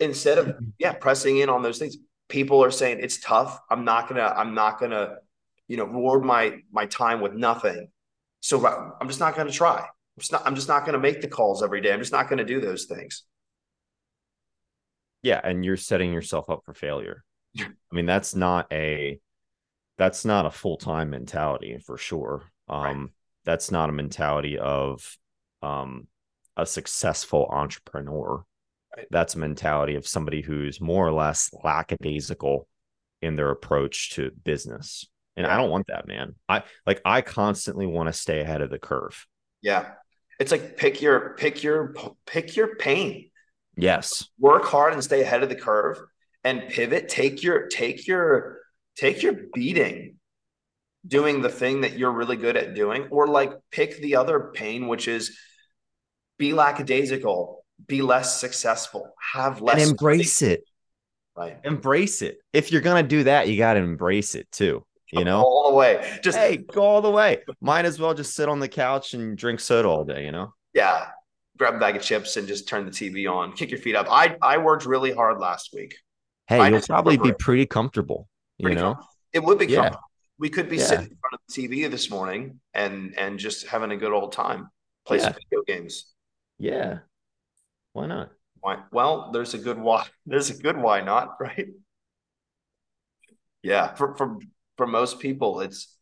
instead 0.00 0.38
of, 0.38 0.56
yeah, 0.78 0.92
pressing 0.92 1.38
in 1.38 1.48
on 1.48 1.62
those 1.62 1.78
things, 1.78 1.96
people 2.28 2.64
are 2.64 2.70
saying 2.70 2.98
it's 3.00 3.20
tough. 3.20 3.60
I'm 3.70 3.84
not 3.84 4.08
gonna, 4.08 4.22
I'm 4.22 4.54
not 4.54 4.80
gonna, 4.80 5.16
you 5.68 5.76
know, 5.76 5.84
reward 5.84 6.24
my 6.24 6.58
my 6.72 6.86
time 6.86 7.20
with 7.20 7.34
nothing. 7.34 7.88
So 8.40 8.66
I'm 9.00 9.06
just 9.08 9.20
not 9.20 9.36
gonna 9.36 9.52
try. 9.52 9.80
I'm 9.80 10.20
just 10.20 10.32
not, 10.32 10.42
I'm 10.46 10.54
just 10.54 10.68
not 10.68 10.84
gonna 10.86 10.98
make 10.98 11.20
the 11.20 11.28
calls 11.28 11.62
every 11.62 11.80
day. 11.80 11.92
I'm 11.92 12.00
just 12.00 12.12
not 12.12 12.28
gonna 12.28 12.44
do 12.44 12.60
those 12.60 12.86
things. 12.86 13.24
Yeah, 15.22 15.40
and 15.42 15.64
you're 15.64 15.76
setting 15.76 16.12
yourself 16.12 16.50
up 16.50 16.62
for 16.64 16.74
failure. 16.74 17.24
I 17.58 17.66
mean, 17.92 18.06
that's 18.06 18.34
not 18.34 18.66
a 18.72 19.20
that's 19.98 20.24
not 20.24 20.46
a 20.46 20.50
full-time 20.50 21.10
mentality 21.10 21.78
for 21.84 21.96
sure. 21.96 22.50
Um, 22.68 22.82
right. 22.82 23.10
that's 23.44 23.70
not 23.70 23.88
a 23.88 23.92
mentality 23.92 24.58
of 24.58 25.16
um 25.62 26.08
a 26.56 26.66
successful 26.66 27.46
entrepreneur. 27.50 28.44
Right. 28.96 29.06
That's 29.10 29.34
a 29.34 29.38
mentality 29.38 29.94
of 29.94 30.06
somebody 30.06 30.42
who's 30.42 30.80
more 30.80 31.06
or 31.06 31.12
less 31.12 31.50
lackadaisical 31.64 32.68
in 33.22 33.36
their 33.36 33.50
approach 33.50 34.10
to 34.14 34.30
business. 34.44 35.06
And 35.36 35.46
yeah. 35.46 35.54
I 35.54 35.56
don't 35.56 35.70
want 35.70 35.86
that, 35.86 36.06
man. 36.06 36.34
I 36.48 36.64
like 36.86 37.00
I 37.04 37.22
constantly 37.22 37.86
want 37.86 38.08
to 38.08 38.12
stay 38.12 38.40
ahead 38.40 38.60
of 38.60 38.70
the 38.70 38.78
curve. 38.78 39.26
Yeah. 39.62 39.92
It's 40.38 40.52
like 40.52 40.76
pick 40.76 41.00
your 41.00 41.34
pick 41.38 41.62
your 41.62 41.94
pick 42.26 42.56
your 42.56 42.76
pain. 42.76 43.30
Yes. 43.76 44.28
Work 44.38 44.64
hard 44.64 44.92
and 44.92 45.02
stay 45.02 45.22
ahead 45.22 45.42
of 45.42 45.48
the 45.48 45.54
curve 45.54 45.98
and 46.44 46.68
pivot. 46.68 47.08
Take 47.08 47.42
your 47.42 47.68
take 47.68 48.06
your 48.06 48.58
take 48.96 49.22
your 49.22 49.34
beating 49.54 50.16
doing 51.06 51.42
the 51.42 51.48
thing 51.48 51.80
that 51.80 51.98
you're 51.98 52.12
really 52.12 52.36
good 52.36 52.56
at 52.56 52.74
doing 52.74 53.08
or 53.10 53.26
like 53.26 53.52
pick 53.72 53.96
the 53.98 54.14
other 54.14 54.52
pain 54.54 54.86
which 54.86 55.08
is 55.08 55.36
be 56.38 56.52
lackadaisical 56.52 57.62
be 57.86 58.02
less 58.02 58.40
successful, 58.40 59.14
have 59.32 59.60
less 59.60 59.80
and 59.80 59.90
embrace 59.90 60.42
it. 60.42 60.64
Right. 61.36 61.58
Embrace 61.64 62.22
it. 62.22 62.38
If 62.52 62.70
you're 62.70 62.82
gonna 62.82 63.02
do 63.02 63.24
that, 63.24 63.48
you 63.48 63.56
gotta 63.56 63.80
embrace 63.80 64.34
it 64.34 64.50
too. 64.52 64.84
You 65.10 65.26
know, 65.26 65.42
all 65.42 65.70
the 65.70 65.76
way. 65.76 66.18
Just 66.22 66.38
hey, 66.38 66.56
go 66.56 66.82
all 66.82 67.02
the 67.02 67.10
way. 67.10 67.42
Might 67.60 67.84
as 67.84 67.98
well 68.00 68.14
just 68.14 68.34
sit 68.34 68.48
on 68.48 68.60
the 68.60 68.68
couch 68.68 69.12
and 69.12 69.36
drink 69.36 69.60
soda 69.60 69.86
all 69.86 70.04
day, 70.04 70.24
you 70.24 70.32
know? 70.32 70.54
Yeah. 70.72 71.08
Grab 71.62 71.76
a 71.76 71.78
bag 71.78 71.94
of 71.94 72.02
chips 72.02 72.36
and 72.36 72.48
just 72.48 72.66
turn 72.66 72.84
the 72.84 72.90
TV 72.90 73.32
on. 73.32 73.52
Kick 73.52 73.70
your 73.70 73.78
feet 73.78 73.94
up. 73.94 74.08
I 74.10 74.36
I 74.42 74.58
worked 74.58 74.84
really 74.84 75.12
hard 75.12 75.38
last 75.38 75.72
week. 75.72 75.94
Hey, 76.48 76.58
I 76.58 76.70
you'll 76.70 76.80
probably 76.80 77.16
be 77.16 77.32
pretty 77.32 77.66
comfortable. 77.66 78.28
Pretty 78.60 78.74
you 78.74 78.82
know, 78.82 78.94
comfortable. 78.94 79.08
it 79.32 79.44
would 79.44 79.58
be 79.60 79.66
yeah. 79.66 79.94
We 80.40 80.48
could 80.48 80.68
be 80.68 80.78
yeah. 80.78 80.84
sitting 80.86 81.04
in 81.04 81.16
front 81.20 81.34
of 81.34 81.40
the 81.46 81.68
TV 81.68 81.88
this 81.88 82.10
morning 82.10 82.58
and 82.74 83.14
and 83.16 83.38
just 83.38 83.68
having 83.68 83.92
a 83.92 83.96
good 83.96 84.10
old 84.10 84.32
time, 84.32 84.70
play 85.06 85.18
yeah. 85.18 85.22
some 85.22 85.34
video 85.34 85.62
games. 85.64 86.12
Yeah, 86.58 86.98
why 87.92 88.06
not? 88.06 88.32
Why? 88.58 88.78
Well, 88.90 89.30
there's 89.30 89.54
a 89.54 89.58
good 89.58 89.78
why. 89.78 90.04
There's 90.26 90.50
a 90.50 90.60
good 90.60 90.76
why 90.76 91.00
not, 91.00 91.36
right? 91.40 91.68
Yeah, 93.62 93.94
for 93.94 94.16
for 94.16 94.38
for 94.76 94.88
most 94.88 95.20
people, 95.20 95.60
it's 95.60 95.96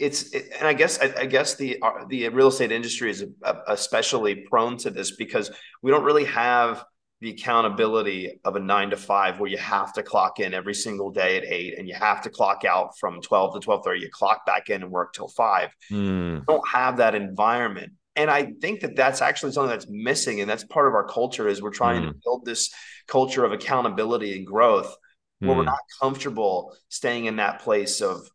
it's 0.00 0.32
it, 0.32 0.50
and 0.58 0.66
I 0.66 0.72
guess 0.72 0.98
I, 1.00 1.12
I, 1.18 1.26
guess 1.26 1.56
the 1.56 1.80
uh, 1.82 2.04
the 2.08 2.28
real 2.30 2.48
estate 2.48 2.72
industry 2.72 3.10
is 3.10 3.24
especially 3.66 4.36
prone 4.36 4.76
to 4.78 4.90
this 4.90 5.16
because 5.16 5.50
we 5.82 5.90
don't 5.90 6.04
really 6.04 6.24
have 6.24 6.84
the 7.20 7.30
accountability 7.30 8.40
of 8.44 8.56
a 8.56 8.60
nine 8.60 8.90
to 8.90 8.96
five 8.96 9.40
where 9.40 9.50
you 9.50 9.56
have 9.56 9.92
to 9.94 10.02
clock 10.02 10.40
in 10.40 10.52
every 10.52 10.74
single 10.74 11.10
day 11.10 11.36
at 11.36 11.44
eight 11.44 11.78
and 11.78 11.88
you 11.88 11.94
have 11.94 12.22
to 12.22 12.30
clock 12.30 12.64
out 12.64 12.98
from 12.98 13.20
12 13.20 13.54
to 13.54 13.60
12 13.60 13.84
30 13.84 14.00
you 14.00 14.10
clock 14.10 14.44
back 14.44 14.68
in 14.68 14.82
and 14.82 14.90
work 14.90 15.12
till 15.12 15.28
five 15.28 15.70
mm. 15.90 16.44
don't 16.46 16.68
have 16.68 16.98
that 16.98 17.14
environment 17.14 17.92
and 18.16 18.30
i 18.30 18.52
think 18.60 18.80
that 18.80 18.94
that's 18.94 19.22
actually 19.22 19.52
something 19.52 19.70
that's 19.70 19.88
missing 19.88 20.40
and 20.40 20.50
that's 20.50 20.64
part 20.64 20.86
of 20.86 20.94
our 20.94 21.06
culture 21.06 21.48
is 21.48 21.62
we're 21.62 21.70
trying 21.70 22.02
mm. 22.02 22.08
to 22.08 22.14
build 22.24 22.44
this 22.44 22.70
culture 23.06 23.44
of 23.44 23.52
accountability 23.52 24.36
and 24.36 24.46
growth 24.46 24.94
mm. 25.42 25.46
where 25.46 25.56
we're 25.56 25.62
mm. 25.62 25.66
not 25.66 25.78
comfortable 26.02 26.76
staying 26.88 27.24
in 27.24 27.36
that 27.36 27.60
place 27.60 28.02
of 28.02 28.28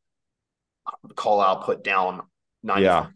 call 1.15 1.41
out 1.41 1.65
put 1.65 1.83
down 1.83 2.21
90 2.63 2.83
yeah. 2.83 3.07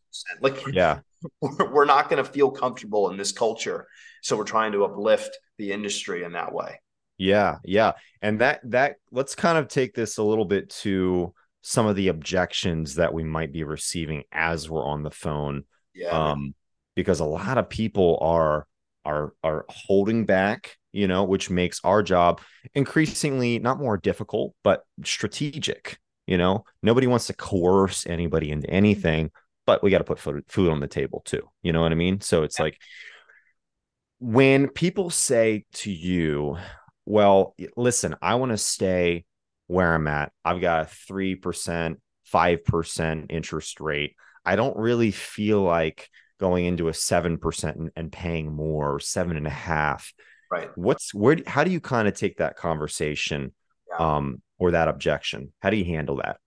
like 0.41 0.63
yeah 0.73 0.99
we're 1.41 1.85
not 1.85 2.09
going 2.09 2.23
to 2.23 2.29
feel 2.29 2.51
comfortable 2.51 3.09
in 3.09 3.17
this 3.17 3.31
culture 3.31 3.87
so 4.21 4.37
we're 4.37 4.43
trying 4.43 4.71
to 4.71 4.83
uplift 4.83 5.37
the 5.57 5.71
industry 5.71 6.23
in 6.23 6.33
that 6.33 6.53
way 6.53 6.77
Yeah, 7.17 7.57
yeah. 7.63 7.93
And 8.21 8.39
that 8.41 8.59
that 8.71 8.95
let's 9.11 9.35
kind 9.35 9.57
of 9.57 9.67
take 9.67 9.93
this 9.93 10.17
a 10.17 10.23
little 10.23 10.45
bit 10.45 10.69
to 10.69 11.33
some 11.61 11.85
of 11.85 11.95
the 11.95 12.09
objections 12.09 12.95
that 12.95 13.13
we 13.13 13.23
might 13.23 13.53
be 13.53 13.63
receiving 13.63 14.23
as 14.31 14.69
we're 14.69 14.85
on 14.85 15.03
the 15.03 15.11
phone. 15.11 15.63
Yeah. 15.93 16.09
Um 16.09 16.55
because 16.95 17.19
a 17.19 17.25
lot 17.25 17.57
of 17.57 17.69
people 17.69 18.17
are 18.21 18.67
are 19.05 19.33
are 19.43 19.65
holding 19.69 20.25
back, 20.25 20.77
you 20.91 21.07
know, 21.07 21.23
which 21.23 21.49
makes 21.49 21.79
our 21.83 22.03
job 22.03 22.41
increasingly 22.73 23.59
not 23.59 23.79
more 23.79 23.97
difficult, 23.97 24.53
but 24.63 24.83
strategic. 25.05 25.99
You 26.25 26.37
know, 26.37 26.65
nobody 26.81 27.07
wants 27.07 27.27
to 27.27 27.33
coerce 27.33 28.07
anybody 28.07 28.51
into 28.51 28.69
anything, 28.69 29.31
but 29.65 29.83
we 29.83 29.91
got 29.91 29.97
to 29.99 30.03
put 30.03 30.19
food, 30.19 30.45
food 30.47 30.71
on 30.71 30.79
the 30.79 30.87
table 30.87 31.21
too. 31.25 31.49
You 31.61 31.73
know 31.73 31.81
what 31.81 31.91
I 31.91 31.95
mean? 31.95 32.21
So 32.21 32.43
it's 32.43 32.59
like 32.59 32.79
when 34.19 34.69
people 34.69 35.09
say 35.09 35.65
to 35.73 35.91
you, 35.91 36.57
well, 37.05 37.55
listen, 37.75 38.15
I 38.21 38.35
want 38.35 38.51
to 38.51 38.57
stay 38.57 39.25
where 39.67 39.93
I'm 39.93 40.07
at. 40.07 40.31
I've 40.45 40.61
got 40.61 40.85
a 40.85 40.89
3%, 41.11 41.95
5% 42.33 43.25
interest 43.29 43.79
rate. 43.81 44.15
I 44.45 44.55
don't 44.55 44.77
really 44.77 45.11
feel 45.11 45.61
like 45.61 46.09
going 46.39 46.65
into 46.65 46.87
a 46.87 46.91
7% 46.91 47.75
and, 47.75 47.91
and 47.95 48.11
paying 48.11 48.53
more 48.53 48.95
or 48.95 48.99
seven 48.99 49.37
and 49.37 49.47
a 49.47 49.51
half. 49.51 50.13
Right. 50.51 50.69
What's 50.75 51.13
where, 51.13 51.37
how 51.47 51.63
do 51.63 51.71
you 51.71 51.79
kind 51.79 52.07
of 52.07 52.13
take 52.13 52.37
that 52.37 52.55
conversation 52.55 53.53
yeah. 53.89 54.15
um, 54.15 54.41
or 54.63 54.71
that 54.71 54.87
objection? 54.87 55.51
How 55.59 55.69
do 55.69 55.75
you 55.75 55.83
handle 55.83 56.15
that? 56.17 56.37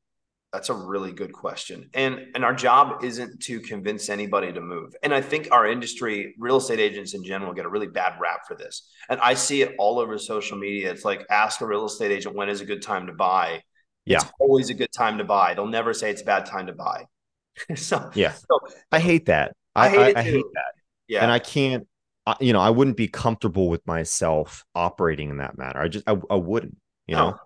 That's 0.50 0.70
a 0.70 0.74
really 0.74 1.12
good 1.12 1.34
question. 1.34 1.90
And 1.92 2.28
and 2.34 2.42
our 2.42 2.54
job 2.54 3.04
isn't 3.04 3.42
to 3.42 3.60
convince 3.60 4.08
anybody 4.08 4.54
to 4.54 4.60
move. 4.62 4.94
And 5.02 5.12
I 5.12 5.20
think 5.20 5.48
our 5.52 5.66
industry, 5.66 6.34
real 6.38 6.56
estate 6.56 6.80
agents 6.80 7.12
in 7.12 7.22
general, 7.24 7.52
get 7.52 7.66
a 7.66 7.68
really 7.68 7.88
bad 7.88 8.14
rap 8.18 8.46
for 8.48 8.56
this. 8.56 8.88
And 9.10 9.20
I 9.20 9.34
see 9.34 9.60
it 9.60 9.74
all 9.78 9.98
over 9.98 10.16
social 10.16 10.56
media. 10.56 10.90
It's 10.90 11.04
like 11.04 11.26
ask 11.30 11.60
a 11.60 11.66
real 11.66 11.84
estate 11.84 12.10
agent 12.10 12.34
when 12.34 12.48
is 12.48 12.62
a 12.62 12.64
good 12.64 12.80
time 12.80 13.06
to 13.08 13.12
buy. 13.12 13.62
Yeah. 14.06 14.16
It's 14.16 14.32
always 14.40 14.70
a 14.70 14.74
good 14.74 14.92
time 14.96 15.18
to 15.18 15.24
buy. 15.24 15.52
They'll 15.52 15.66
never 15.66 15.92
say 15.92 16.10
it's 16.10 16.22
a 16.22 16.24
bad 16.24 16.46
time 16.46 16.68
to 16.68 16.72
buy. 16.72 17.04
so 17.76 18.10
yeah. 18.14 18.32
So, 18.32 18.60
I 18.90 18.98
hate 18.98 19.26
that. 19.26 19.54
I, 19.74 19.88
I 19.88 19.90
hate, 19.90 20.16
I, 20.16 20.20
I 20.20 20.22
hate 20.22 20.44
that. 20.54 20.72
Yeah. 21.06 21.22
And 21.22 21.30
I 21.30 21.38
can't 21.38 21.86
you 22.40 22.52
know, 22.52 22.60
I 22.60 22.70
wouldn't 22.70 22.96
be 22.96 23.08
comfortable 23.08 23.68
with 23.68 23.86
myself 23.86 24.64
operating 24.74 25.30
in 25.30 25.36
that 25.36 25.56
manner. 25.56 25.80
I 25.80 25.88
just 25.88 26.08
I, 26.08 26.16
I 26.30 26.34
wouldn't, 26.34 26.76
you 27.06 27.14
no. 27.14 27.20
know. 27.20 27.30
No, 27.30 27.38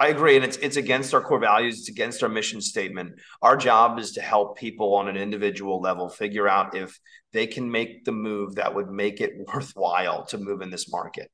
I 0.00 0.08
agree, 0.08 0.34
and 0.36 0.44
it's 0.44 0.56
it's 0.56 0.78
against 0.78 1.12
our 1.12 1.20
core 1.20 1.38
values. 1.38 1.80
It's 1.80 1.90
against 1.90 2.22
our 2.22 2.30
mission 2.30 2.62
statement. 2.62 3.20
Our 3.42 3.54
job 3.54 3.98
is 3.98 4.12
to 4.12 4.22
help 4.22 4.56
people 4.56 4.94
on 4.94 5.08
an 5.08 5.16
individual 5.18 5.78
level 5.78 6.08
figure 6.08 6.48
out 6.48 6.74
if 6.74 6.98
they 7.34 7.46
can 7.46 7.70
make 7.70 8.06
the 8.06 8.12
move 8.12 8.54
that 8.54 8.74
would 8.74 8.90
make 8.90 9.20
it 9.20 9.34
worthwhile 9.54 10.24
to 10.26 10.38
move 10.38 10.62
in 10.62 10.70
this 10.70 10.90
market. 10.90 11.30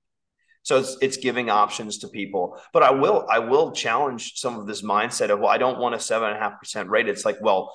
So 0.65 0.79
it's 0.79 0.97
it's 1.01 1.17
giving 1.17 1.49
options 1.49 1.99
to 1.99 2.09
people. 2.09 2.61
But 2.73 2.83
I 2.83 2.91
will 2.91 3.25
I 3.31 3.39
will 3.39 3.71
challenge 3.71 4.33
some 4.35 4.59
of 4.59 4.67
this 4.67 4.83
mindset 4.83 5.31
of 5.31 5.39
well, 5.39 5.49
I 5.49 5.59
don't 5.59 5.79
want 5.79 5.95
a 5.95 6.01
seven 6.01 6.31
and 6.31 6.37
a 6.37 6.41
half 6.41 6.59
percent 6.59 6.91
rate. 6.91 7.09
It's 7.09 7.25
like, 7.25 7.41
well, 7.41 7.73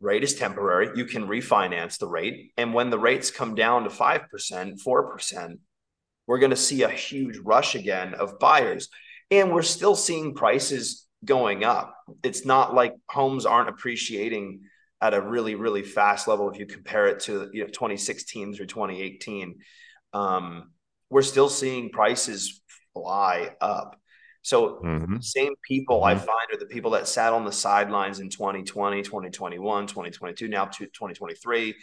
rate 0.00 0.24
is 0.24 0.34
temporary. 0.34 0.92
You 0.94 1.04
can 1.04 1.28
refinance 1.28 1.98
the 1.98 2.08
rate, 2.08 2.52
and 2.56 2.72
when 2.72 2.88
the 2.88 2.98
rates 2.98 3.30
come 3.30 3.54
down 3.54 3.84
to 3.84 3.90
five 3.90 4.30
percent, 4.30 4.80
four 4.80 5.12
percent, 5.12 5.60
we're 6.26 6.38
going 6.38 6.50
to 6.50 6.56
see 6.56 6.84
a 6.84 6.88
huge 6.88 7.36
rush 7.36 7.74
again 7.74 8.14
of 8.14 8.38
buyers 8.38 8.88
and 9.30 9.52
we're 9.52 9.62
still 9.62 9.96
seeing 9.96 10.34
prices 10.34 11.06
going 11.24 11.64
up. 11.64 11.96
It's 12.22 12.44
not 12.44 12.74
like 12.74 12.94
homes 13.08 13.46
aren't 13.46 13.68
appreciating 13.68 14.62
at 15.00 15.12
a 15.12 15.20
really 15.20 15.54
really 15.54 15.82
fast 15.82 16.26
level 16.26 16.50
if 16.50 16.58
you 16.58 16.64
compare 16.64 17.06
it 17.06 17.20
to 17.20 17.50
you 17.52 17.62
know 17.62 17.68
2016 17.68 18.54
through 18.54 18.66
2018. 18.66 19.56
Um, 20.12 20.70
we're 21.10 21.22
still 21.22 21.48
seeing 21.48 21.90
prices 21.90 22.62
fly 22.94 23.54
up. 23.60 24.00
So 24.42 24.80
mm-hmm. 24.84 25.18
same 25.20 25.54
people 25.62 26.00
mm-hmm. 26.00 26.06
I 26.06 26.14
find 26.14 26.52
are 26.52 26.58
the 26.58 26.66
people 26.66 26.92
that 26.92 27.08
sat 27.08 27.32
on 27.32 27.44
the 27.44 27.52
sidelines 27.52 28.20
in 28.20 28.30
2020, 28.30 29.02
2021, 29.02 29.86
2022, 29.86 30.48
now 30.48 30.66
to 30.66 30.86
2023 30.86 31.74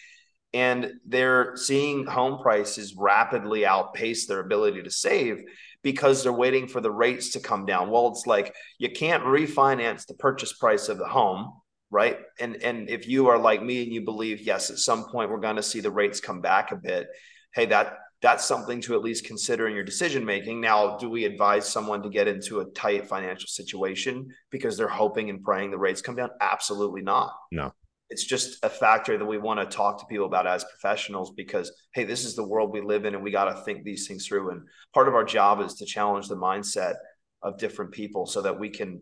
and 0.53 0.93
they're 1.05 1.55
seeing 1.55 2.05
home 2.05 2.39
prices 2.39 2.95
rapidly 2.95 3.65
outpace 3.65 4.27
their 4.27 4.39
ability 4.39 4.83
to 4.83 4.91
save 4.91 5.43
because 5.81 6.24
they're 6.24 6.31
waiting 6.31 6.67
for 6.67 6.79
the 6.79 6.91
rates 6.91 7.31
to 7.31 7.39
come 7.39 7.65
down. 7.65 7.89
Well, 7.89 8.10
it's 8.10 8.27
like 8.27 8.55
you 8.77 8.89
can't 8.91 9.24
refinance 9.24 10.05
the 10.05 10.13
purchase 10.13 10.53
price 10.53 10.89
of 10.89 10.98
the 10.98 11.07
home, 11.07 11.53
right? 11.89 12.19
And 12.39 12.57
and 12.57 12.89
if 12.89 13.07
you 13.07 13.27
are 13.27 13.38
like 13.38 13.63
me 13.63 13.83
and 13.83 13.91
you 13.91 14.01
believe 14.01 14.41
yes, 14.41 14.69
at 14.69 14.77
some 14.77 15.05
point 15.05 15.31
we're 15.31 15.39
going 15.39 15.55
to 15.55 15.63
see 15.63 15.79
the 15.79 15.91
rates 15.91 16.19
come 16.19 16.39
back 16.39 16.72
a 16.72 16.75
bit, 16.75 17.07
hey, 17.55 17.65
that 17.67 17.98
that's 18.22 18.45
something 18.45 18.79
to 18.79 18.93
at 18.93 19.01
least 19.01 19.25
consider 19.25 19.67
in 19.67 19.75
your 19.75 19.83
decision 19.83 20.24
making. 20.24 20.62
Now, 20.62 20.95
do 20.98 21.10
we 21.10 21.25
advise 21.25 21.67
someone 21.67 22.01
to 22.03 22.10
get 22.10 22.29
into 22.29 22.62
a 22.62 22.65
tight 22.72 23.10
financial 23.10 23.50
situation 23.50 24.29
because 24.50 24.77
they're 24.77 24.88
hoping 24.88 25.29
and 25.29 25.43
praying 25.43 25.72
the 25.72 25.77
rates 25.77 26.01
come 26.01 26.15
down? 26.15 26.29
Absolutely 26.39 27.01
not. 27.01 27.33
No 27.51 27.74
it's 28.13 28.24
just 28.24 28.63
a 28.63 28.70
factor 28.70 29.17
that 29.17 29.25
we 29.25 29.39
want 29.39 29.60
to 29.60 29.75
talk 29.75 29.98
to 29.98 30.05
people 30.05 30.27
about 30.27 30.46
as 30.46 30.63
professionals 30.65 31.32
because 31.32 31.72
hey 31.96 32.03
this 32.03 32.25
is 32.25 32.36
the 32.36 32.48
world 32.48 32.72
we 32.72 32.79
live 32.79 33.05
in 33.05 33.15
and 33.15 33.24
we 33.24 33.32
got 33.32 33.46
to 33.46 33.60
think 33.63 33.84
these 33.84 34.08
things 34.08 34.27
through. 34.27 34.51
And 34.51 34.62
part 34.93 35.08
of 35.08 35.15
our 35.15 35.24
job 35.24 35.62
is 35.62 35.74
to 35.75 35.86
challenge 35.86 36.27
the 36.27 36.38
mindset 36.38 36.93
of 37.41 37.58
different 37.58 37.91
people 37.91 38.27
so 38.27 38.43
that 38.43 38.60
we 38.60 38.70
can 38.70 39.01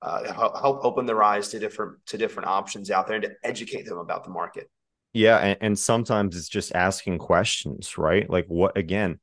uh, 0.00 0.32
help 0.32 0.82
open 0.82 1.04
their 1.04 1.22
eyes 1.22 1.48
to 1.48 1.58
different 1.58 1.98
to 2.06 2.16
different 2.16 2.48
options 2.48 2.90
out 2.90 3.06
there 3.06 3.16
and 3.16 3.24
to 3.24 3.32
educate 3.44 3.84
them 3.84 3.98
about 3.98 4.24
the 4.24 4.30
market. 4.30 4.70
Yeah 5.12 5.36
and, 5.36 5.58
and 5.60 5.78
sometimes 5.78 6.34
it's 6.34 6.48
just 6.48 6.74
asking 6.74 7.18
questions 7.18 7.98
right? 7.98 8.28
Like 8.30 8.46
what 8.46 8.78
again 8.78 9.20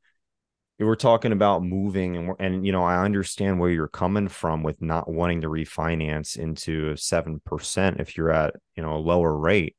we're 0.80 0.96
talking 0.96 1.32
about 1.32 1.64
moving 1.64 2.18
and 2.18 2.36
and 2.40 2.66
you 2.66 2.72
know 2.72 2.84
I 2.84 3.04
understand 3.04 3.60
where 3.60 3.70
you're 3.70 3.88
coming 3.88 4.28
from 4.28 4.62
with 4.62 4.82
not 4.82 5.10
wanting 5.10 5.42
to 5.42 5.48
refinance 5.48 6.38
into 6.38 6.94
7% 6.96 8.00
if 8.00 8.18
you're 8.18 8.32
at 8.32 8.56
you 8.76 8.84
know 8.84 8.96
a 8.96 8.98
lower 8.98 9.36
rate. 9.36 9.76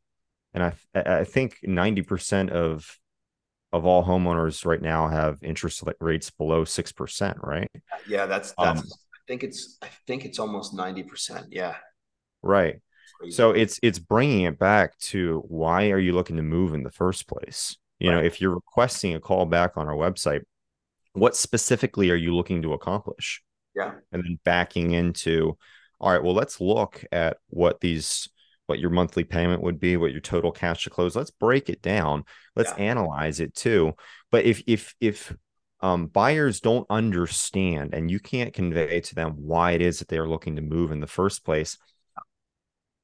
And 0.55 0.65
I 0.65 0.73
I 0.95 1.25
think 1.25 1.59
90% 1.67 2.51
of 2.51 2.99
of 3.73 3.85
all 3.85 4.05
homeowners 4.05 4.65
right 4.65 4.81
now 4.81 5.09
have 5.09 5.43
interest 5.43 5.83
rates 6.01 6.31
below 6.31 6.65
6% 6.65 7.35
right? 7.43 7.71
Yeah 8.09 8.25
that's 8.27 8.55
that's 8.59 8.81
um, 8.81 8.87
I 8.87 9.19
think 9.29 9.45
it's 9.45 9.77
I 9.83 9.89
think 10.07 10.25
it's 10.25 10.39
almost 10.39 10.75
90% 10.75 11.49
yeah. 11.51 11.77
Right. 12.43 12.81
So 13.31 13.51
it's 13.51 13.79
it's 13.83 13.99
bringing 13.99 14.43
it 14.43 14.59
back 14.59 14.97
to 14.99 15.43
why 15.49 15.91
are 15.91 15.99
you 15.99 16.13
looking 16.13 16.37
to 16.37 16.43
move 16.43 16.75
in 16.75 16.83
the 16.83 16.91
first 16.91 17.27
place? 17.27 17.77
You 17.99 18.11
right. 18.11 18.17
know 18.17 18.23
if 18.23 18.41
you're 18.41 18.55
requesting 18.55 19.15
a 19.15 19.21
call 19.21 19.47
back 19.47 19.73
on 19.77 19.89
our 19.89 19.95
website 19.95 20.43
what 21.17 21.37
specifically 21.37 22.11
are 22.11 22.17
you 22.17 22.35
looking 22.35 22.63
to 22.63 22.73
accomplish? 22.73 23.43
Yeah. 23.75 23.93
And 24.13 24.25
then 24.25 24.39
backing 24.45 24.93
into, 24.93 25.57
all 26.01 26.13
right, 26.13 26.23
well, 26.23 26.35
let's 26.35 26.61
look 26.61 27.05
at 27.13 27.39
what 27.49 27.81
these, 27.81 28.29
what 28.67 28.79
your 28.79 28.91
monthly 28.91 29.25
payment 29.25 29.63
would 29.63 29.79
be, 29.81 29.97
what 29.97 30.13
your 30.13 30.21
total 30.21 30.53
cash 30.53 30.85
to 30.85 30.91
close. 30.91 31.17
Let's 31.17 31.31
break 31.31 31.69
it 31.69 31.83
down. 31.83 32.25
Let's 32.55 32.73
yeah. 32.77 32.85
analyze 32.85 33.41
it 33.41 33.55
too. 33.55 33.95
But 34.31 34.45
if, 34.45 34.63
if, 34.67 34.95
if, 35.01 35.35
um, 35.81 36.07
buyers 36.07 36.61
don't 36.61 36.87
understand 36.89 37.93
and 37.93 38.11
you 38.11 38.19
can't 38.19 38.55
convey 38.55 39.01
to 39.03 39.15
them 39.15 39.35
why 39.37 39.73
it 39.73 39.83
is 39.83 39.99
that 39.99 40.09
they're 40.09 40.29
looking 40.29 40.57
to 40.57 40.63
move 40.63 40.91
in 40.91 41.01
the 41.01 41.07
first 41.07 41.45
place, 41.45 41.77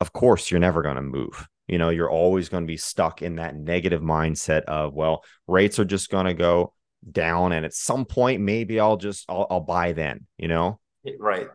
of 0.00 0.12
course, 0.12 0.50
you're 0.50 0.58
never 0.58 0.82
going 0.82 0.96
to 0.96 1.02
move. 1.02 1.46
You 1.68 1.78
know, 1.78 1.90
you're 1.90 2.10
always 2.10 2.48
going 2.48 2.64
to 2.64 2.68
be 2.68 2.78
stuck 2.78 3.22
in 3.22 3.36
that 3.36 3.54
negative 3.54 4.02
mindset 4.02 4.62
of, 4.62 4.94
well, 4.94 5.22
rates 5.46 5.78
are 5.78 5.84
just 5.84 6.10
going 6.10 6.26
to 6.26 6.34
go 6.34 6.72
down 7.10 7.52
and 7.52 7.64
at 7.64 7.74
some 7.74 8.04
point 8.04 8.40
maybe 8.40 8.78
i'll 8.78 8.96
just 8.96 9.24
i'll, 9.28 9.46
I'll 9.50 9.60
buy 9.60 9.92
then 9.92 10.26
you 10.38 10.48
know? 10.48 10.78
Right. 11.18 11.48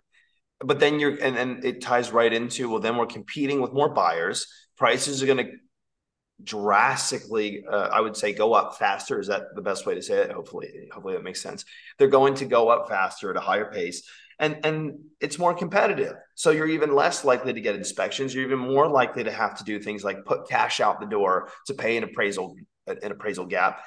But 0.59 0.79
then 0.79 0.99
you're 0.99 1.21
and 1.21 1.35
then 1.35 1.61
it 1.63 1.81
ties 1.81 2.11
right 2.11 2.31
into 2.31 2.69
well 2.69 2.79
then 2.79 2.97
we're 2.97 3.05
competing 3.05 3.61
with 3.61 3.73
more 3.73 3.89
buyers. 3.89 4.47
Prices 4.77 5.21
are 5.21 5.25
going 5.25 5.45
to 5.45 5.51
drastically 6.43 7.63
uh, 7.67 7.89
i 7.91 7.99
would 7.99 8.15
say 8.15 8.33
go 8.33 8.53
up 8.53 8.77
faster. 8.77 9.19
Is 9.19 9.27
that 9.27 9.43
the 9.55 9.61
best 9.61 9.85
way 9.85 9.95
to 9.95 10.01
say 10.01 10.19
it? 10.19 10.31
Hopefully 10.31 10.87
hopefully 10.91 11.13
that 11.13 11.23
makes 11.23 11.41
sense. 11.41 11.65
They're 11.97 12.07
going 12.07 12.35
to 12.35 12.45
go 12.45 12.69
up 12.69 12.89
faster 12.89 13.29
at 13.29 13.37
a 13.37 13.41
higher 13.41 13.71
pace 13.71 14.07
and 14.39 14.59
and 14.63 14.99
it's 15.19 15.37
more 15.37 15.53
competitive. 15.53 16.15
So 16.35 16.51
you're 16.51 16.67
even 16.67 16.95
less 16.95 17.23
likely 17.23 17.53
to 17.53 17.61
get 17.61 17.75
inspections. 17.75 18.33
You're 18.33 18.45
even 18.45 18.59
more 18.59 18.87
likely 18.87 19.23
to 19.23 19.31
have 19.31 19.57
to 19.57 19.63
do 19.63 19.79
things 19.79 20.03
like 20.03 20.25
put 20.25 20.47
cash 20.47 20.79
out 20.79 20.99
the 20.99 21.07
door 21.07 21.49
to 21.67 21.73
pay 21.73 21.97
an 21.97 22.03
appraisal 22.03 22.55
an 22.87 23.11
appraisal 23.11 23.45
gap 23.45 23.81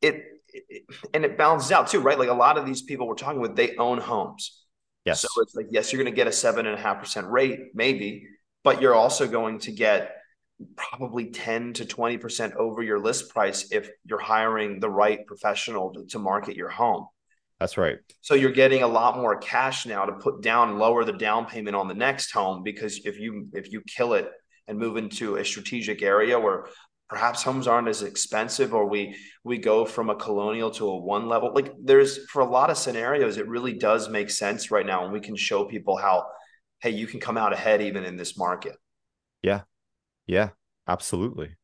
it, 0.00 0.24
it, 0.48 0.84
and 1.14 1.24
it 1.24 1.36
balances 1.38 1.72
out 1.72 1.88
too, 1.88 2.00
right? 2.00 2.18
Like 2.18 2.28
a 2.28 2.34
lot 2.34 2.58
of 2.58 2.66
these 2.66 2.82
people 2.82 3.06
we're 3.06 3.14
talking 3.14 3.40
with, 3.40 3.56
they 3.56 3.76
own 3.76 3.98
homes. 3.98 4.64
Yes. 5.04 5.20
So 5.22 5.28
it's 5.42 5.54
like, 5.54 5.66
yes, 5.70 5.92
you're 5.92 6.02
going 6.02 6.12
to 6.12 6.16
get 6.16 6.26
a 6.26 6.32
seven 6.32 6.66
and 6.66 6.74
a 6.74 6.80
half 6.80 6.98
percent 6.98 7.28
rate, 7.28 7.74
maybe, 7.74 8.26
but 8.64 8.82
you're 8.82 8.94
also 8.94 9.28
going 9.28 9.60
to 9.60 9.72
get 9.72 10.16
probably 10.74 11.30
10 11.30 11.74
to 11.74 11.84
20% 11.84 12.54
over 12.56 12.82
your 12.82 12.98
list 12.98 13.30
price 13.30 13.70
if 13.70 13.90
you're 14.04 14.18
hiring 14.18 14.80
the 14.80 14.88
right 14.88 15.26
professional 15.26 15.92
to, 15.92 16.06
to 16.06 16.18
market 16.18 16.56
your 16.56 16.70
home. 16.70 17.06
That's 17.60 17.78
right. 17.78 17.98
So 18.20 18.34
you're 18.34 18.52
getting 18.52 18.82
a 18.82 18.86
lot 18.86 19.16
more 19.16 19.36
cash 19.36 19.86
now 19.86 20.04
to 20.04 20.12
put 20.12 20.42
down, 20.42 20.78
lower 20.78 21.04
the 21.04 21.12
down 21.12 21.46
payment 21.46 21.76
on 21.76 21.88
the 21.88 21.94
next 21.94 22.30
home 22.30 22.62
because 22.62 23.00
if 23.04 23.18
you 23.18 23.48
if 23.54 23.72
you 23.72 23.80
kill 23.82 24.12
it 24.12 24.30
and 24.68 24.78
move 24.78 24.96
into 24.96 25.36
a 25.36 25.44
strategic 25.44 26.02
area 26.02 26.38
where 26.38 26.66
perhaps 27.08 27.42
homes 27.42 27.66
aren't 27.66 27.88
as 27.88 28.02
expensive 28.02 28.74
or 28.74 28.86
we 28.88 29.16
we 29.44 29.58
go 29.58 29.84
from 29.84 30.10
a 30.10 30.14
colonial 30.16 30.70
to 30.72 30.88
a 30.88 30.96
one 30.96 31.28
level. 31.28 31.52
Like 31.54 31.72
there's 31.80 32.26
for 32.26 32.40
a 32.42 32.50
lot 32.50 32.70
of 32.70 32.76
scenarios 32.76 33.36
it 33.36 33.48
really 33.48 33.74
does 33.74 34.08
make 34.08 34.30
sense 34.30 34.70
right 34.70 34.86
now 34.86 35.04
and 35.04 35.12
we 35.12 35.20
can 35.20 35.36
show 35.36 35.64
people 35.64 35.96
how 35.96 36.26
hey 36.80 36.90
you 36.90 37.06
can 37.06 37.20
come 37.20 37.36
out 37.36 37.52
ahead 37.52 37.80
even 37.80 38.04
in 38.04 38.16
this 38.16 38.36
market. 38.36 38.76
Yeah. 39.42 39.62
Yeah 40.26 40.50
absolutely. 40.88 41.56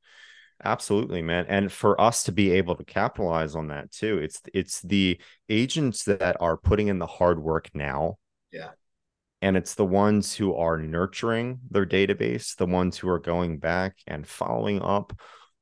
Absolutely 0.64 1.22
man. 1.22 1.46
And 1.48 1.72
for 1.72 2.00
us 2.00 2.22
to 2.24 2.32
be 2.32 2.52
able 2.52 2.76
to 2.76 2.84
capitalize 2.84 3.56
on 3.56 3.68
that 3.68 3.90
too 3.90 4.18
it's 4.18 4.40
it's 4.54 4.80
the 4.82 5.20
agents 5.48 6.04
that 6.04 6.36
are 6.40 6.56
putting 6.56 6.86
in 6.86 6.98
the 6.98 7.06
hard 7.06 7.42
work 7.42 7.68
now 7.74 8.18
yeah 8.52 8.70
and 9.42 9.56
it's 9.56 9.74
the 9.74 9.84
ones 9.84 10.34
who 10.34 10.54
are 10.54 10.78
nurturing 10.78 11.58
their 11.70 11.84
database 11.84 12.56
the 12.56 12.66
ones 12.66 12.96
who 12.96 13.08
are 13.08 13.18
going 13.18 13.58
back 13.58 13.96
and 14.06 14.26
following 14.26 14.80
up 14.80 15.12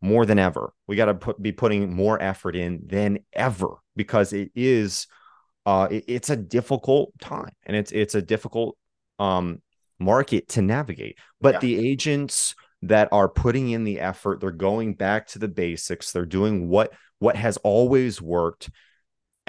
more 0.01 0.25
than 0.25 0.39
ever 0.39 0.73
we 0.87 0.95
got 0.95 1.07
to 1.07 1.15
put, 1.15 1.43
be 1.43 1.51
putting 1.51 1.93
more 1.93 2.23
effort 2.23 2.55
in 2.55 2.81
than 2.87 3.19
ever 3.33 3.71
because 3.97 4.33
it 4.33 4.53
is 4.55 5.07
uh 5.67 5.89
it, 5.91 6.05
it's 6.07 6.31
a 6.31 6.37
difficult 6.37 7.13
time 7.21 7.53
and 7.65 7.77
it's 7.77 7.91
it's 7.91 8.15
a 8.15 8.23
difficult 8.23 8.77
um 9.19 9.61
market 9.99 10.49
to 10.49 10.63
navigate 10.63 11.19
but 11.41 11.55
yeah. 11.55 11.61
the 11.61 11.89
agents 11.89 12.55
that 12.83 13.09
are 13.13 13.29
putting 13.29 13.71
in 13.71 13.85
the 13.85 14.01
effort 14.01 14.41
they're 14.41 14.51
going 14.51 14.95
back 14.95 15.27
to 15.27 15.39
the 15.39 15.49
basics 15.49 16.13
they're 16.13 16.25
doing 16.25 16.69
what 16.69 16.93
what 17.19 17.37
has 17.37 17.59
always 17.59 18.23
worked 18.23 18.71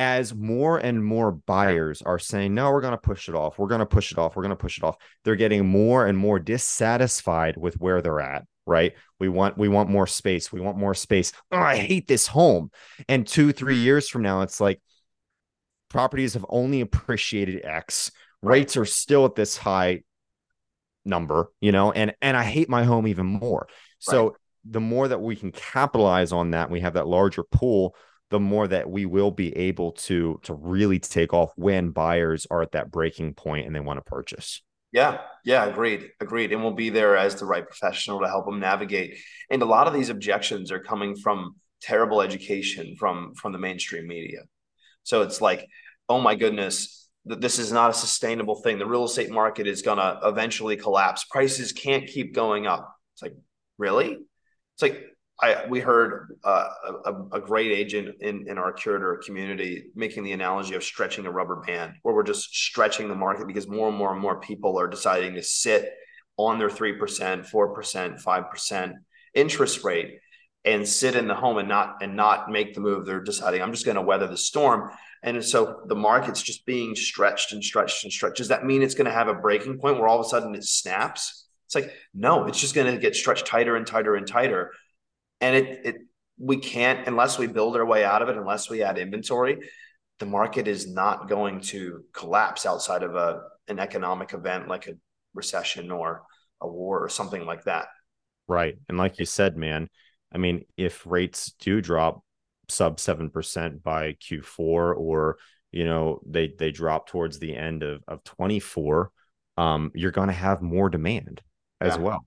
as 0.02 0.34
more 0.34 0.80
and 0.80 1.06
more 1.06 1.32
buyers 1.32 2.02
are 2.02 2.18
saying, 2.18 2.56
no, 2.56 2.72
we're 2.72 2.82
going 2.82 2.92
to 2.94 2.98
push 2.98 3.30
it 3.30 3.36
off. 3.36 3.60
We're 3.60 3.68
going 3.68 3.82
to 3.82 3.86
push 3.86 4.12
it 4.12 4.18
off. 4.18 4.36
We're 4.36 4.42
going 4.42 4.50
to 4.50 4.56
push 4.56 4.80
it 4.80 4.84
off. 4.84 4.98
They're 5.24 5.36
getting 5.36 5.68
more 5.68 6.08
and 6.08 6.18
more 6.18 6.40
dissatisfied 6.40 7.56
with 7.56 7.76
where 7.76 8.02
they're 8.02 8.20
at. 8.20 8.46
Right. 8.66 8.94
We 9.20 9.30
want, 9.30 9.60
we 9.60 9.68
want 9.68 9.92
more 9.92 10.08
space. 10.08 10.52
We 10.52 10.60
want 10.60 10.80
more 10.80 10.96
space. 10.96 11.34
Oh, 11.52 11.58
I 11.58 11.76
hate 11.78 12.08
this 12.08 12.26
home. 12.26 12.72
And 13.08 13.28
two, 13.28 13.52
three 13.52 13.78
years 13.78 14.10
from 14.10 14.24
now, 14.24 14.42
it's 14.42 14.60
like 14.60 14.82
properties 15.88 16.34
have 16.34 16.48
only 16.50 16.82
appreciated 16.82 17.64
X. 17.64 18.12
Rates 18.42 18.78
are 18.78 18.86
still 18.86 19.26
at 19.26 19.36
this 19.36 19.56
high 19.56 20.02
number, 21.06 21.52
you 21.62 21.72
know, 21.72 21.92
and, 21.92 22.16
and 22.24 22.36
I 22.36 22.44
hate 22.44 22.70
my 22.70 22.86
home 22.86 23.06
even 23.06 23.28
more. 23.28 23.68
So 24.00 24.24
right. 24.24 24.36
the 24.66 24.80
more 24.80 25.08
that 25.08 25.22
we 25.22 25.36
can 25.36 25.52
capitalize 25.52 26.32
on 26.32 26.52
that, 26.52 26.72
we 26.72 26.80
have 26.80 26.94
that 26.94 27.08
larger 27.08 27.44
pool 27.44 27.96
the 28.32 28.40
more 28.40 28.68
that 28.68 28.90
we 28.90 29.06
will 29.06 29.30
be 29.30 29.56
able 29.56 29.92
to 29.92 30.40
to 30.44 30.54
really 30.54 31.00
take 31.00 31.34
off 31.34 31.52
when 31.58 31.92
buyers 31.92 32.48
are 32.50 32.62
at 32.62 32.72
that 32.72 32.90
breaking 32.90 33.36
point 33.36 33.68
and 33.68 33.76
they 33.76 33.80
want 33.80 33.98
to 33.98 34.02
purchase. 34.02 34.64
Yeah, 34.94 35.20
yeah, 35.46 35.66
agreed, 35.66 36.10
agreed. 36.20 36.52
And 36.52 36.64
we'll 36.64 36.74
be 36.74 36.90
there 36.90 37.16
as 37.16 37.36
the 37.36 37.46
right 37.46 37.66
professional 37.66 38.20
to 38.22 38.28
help 38.28 38.46
them 38.46 38.60
navigate. 38.60 39.18
And 39.50 39.62
a 39.62 39.66
lot 39.66 39.88
of 39.88 39.94
these 39.94 40.10
objections 40.10 40.72
are 40.72 40.80
coming 40.80 41.16
from 41.16 41.56
terrible 41.82 42.22
education 42.22 42.96
from 42.98 43.34
from 43.36 43.52
the 43.52 43.60
mainstream 43.60 44.08
media. 44.08 44.40
So 45.04 45.22
it's 45.22 45.42
like, 45.42 45.68
oh 46.08 46.22
my 46.22 46.36
goodness, 46.36 47.10
that 47.26 47.42
this 47.42 47.60
is 47.60 47.72
not 47.72 47.90
a 47.90 47.94
sustainable 47.94 48.62
thing. 48.62 48.80
The 48.80 48.86
real 48.86 49.06
estate 49.06 49.30
market 49.30 49.68
is 49.68 49.82
gonna 49.82 50.20
eventually 50.24 50.78
collapse. 50.78 51.26
Prices 51.26 51.74
can't 51.74 52.08
keep 52.08 52.34
going 52.34 52.66
up. 52.66 52.90
It's 53.14 53.22
like, 53.22 53.36
really? 53.78 54.14
It's 54.14 54.82
like 54.82 55.06
I 55.42 55.66
we 55.68 55.80
heard 55.80 56.38
uh, 56.44 56.68
a, 57.06 57.14
a, 57.34 57.42
great 57.42 57.72
agent 57.72 58.16
in 58.22 58.48
in 58.48 58.58
our 58.58 58.72
Curaytor 58.72 59.24
community 59.24 59.86
making 59.96 60.24
the 60.24 60.34
analogy 60.34 60.76
of 60.76 60.84
stretching 60.84 61.26
a 61.26 61.32
rubber 61.32 61.64
band, 61.66 61.94
where 62.04 62.14
we're 62.14 62.24
just 62.24 62.54
stretching 62.54 63.08
the 63.08 63.16
market 63.16 63.48
because 63.48 63.68
more 63.68 63.90
and 63.90 63.98
more 63.98 64.12
and 64.12 64.22
more 64.22 64.40
people 64.40 64.80
are 64.80 64.88
deciding 64.88 65.34
to 65.36 65.44
sit 65.44 65.94
on 66.38 66.60
their 66.60 66.70
three 66.70 66.94
percent, 66.94 67.48
four 67.48 67.74
percent, 67.74 68.20
five 68.20 68.52
percent 68.52 68.94
interest 69.34 69.84
rate 69.84 70.20
and 70.64 70.88
sit 70.88 71.16
in 71.16 71.28
the 71.28 71.34
home 71.34 71.58
and 71.58 71.68
not 71.68 71.98
and 72.02 72.16
not 72.16 72.52
make 72.52 72.76
the 72.76 72.82
move. 72.82 73.06
They're 73.06 73.20
deciding 73.20 73.62
I'm 73.62 73.72
just 73.72 73.86
going 73.86 73.96
to 73.96 74.02
weather 74.02 74.28
the 74.28 74.38
storm. 74.38 74.92
And 75.24 75.44
so 75.44 75.82
the 75.88 75.96
market's 75.96 76.42
just 76.42 76.66
being 76.66 76.96
stretched 76.96 77.52
and 77.52 77.64
stretched 77.64 78.04
and 78.04 78.14
stretched. 78.14 78.38
Does 78.38 78.48
that 78.48 78.66
mean 78.66 78.82
it's 78.82 78.96
going 78.96 79.06
to 79.06 79.12
have 79.12 79.28
a 79.28 79.36
breaking 79.36 79.80
point 79.80 79.98
where 79.98 80.08
all 80.08 80.20
of 80.20 80.26
a 80.26 80.30
sudden 80.30 80.56
it 80.56 80.64
snaps? 80.64 81.48
It's 81.68 81.76
like, 81.76 81.94
no, 82.14 82.46
it's 82.46 82.60
just 82.60 82.76
going 82.76 82.92
to 82.92 83.00
get 83.00 83.16
stretched 83.16 83.46
tighter 83.46 83.76
and 83.76 83.86
tighter 83.86 84.16
and 84.16 84.28
tighter 84.28 84.72
and 85.42 85.56
it 85.56 85.86
it 85.86 85.96
we 86.38 86.58
can't 86.58 87.08
unless 87.08 87.38
we 87.38 87.48
build 87.48 87.76
our 87.76 87.86
way 87.86 88.04
out 88.06 88.22
of 88.22 88.30
it 88.30 88.38
unless 88.38 88.70
we 88.70 88.82
add 88.84 88.98
inventory 88.98 89.60
the 90.20 90.26
market 90.26 90.68
is 90.68 90.88
not 90.88 91.28
going 91.28 91.60
to 91.60 92.04
collapse 92.14 92.66
outside 92.66 93.04
of 93.04 93.16
a 93.16 93.42
an 93.68 93.80
economic 93.80 94.34
event 94.34 94.68
like 94.68 94.88
a 94.88 94.94
recession 95.34 95.92
or 95.92 96.24
a 96.62 96.68
war 96.68 97.04
or 97.04 97.10
something 97.10 97.46
like 97.46 97.64
that. 97.64 97.88
Right. 98.48 98.76
And 98.88 98.98
like 98.98 99.18
you 99.20 99.26
said 99.26 99.58
man 99.58 99.90
i 100.34 100.38
mean 100.38 100.64
if 100.78 101.06
rates 101.06 101.54
do 101.60 101.82
drop 101.82 102.24
sub 102.70 102.98
7% 102.98 103.84
by 103.84 104.14
q4 104.14 104.60
or 104.60 105.38
you 105.72 105.86
know 105.86 106.22
they 106.26 106.54
they 106.58 106.72
drop 106.72 107.08
towards 107.08 107.40
the 107.40 107.56
end 107.56 107.84
of 107.84 108.02
of 108.08 108.24
24 108.24 109.12
um 109.58 109.92
you're 109.94 110.12
going 110.12 110.30
to 110.30 110.34
have 110.34 110.62
more 110.62 110.90
demand 110.90 111.42
as 111.82 111.96
yeah. 111.96 112.02
well 112.02 112.26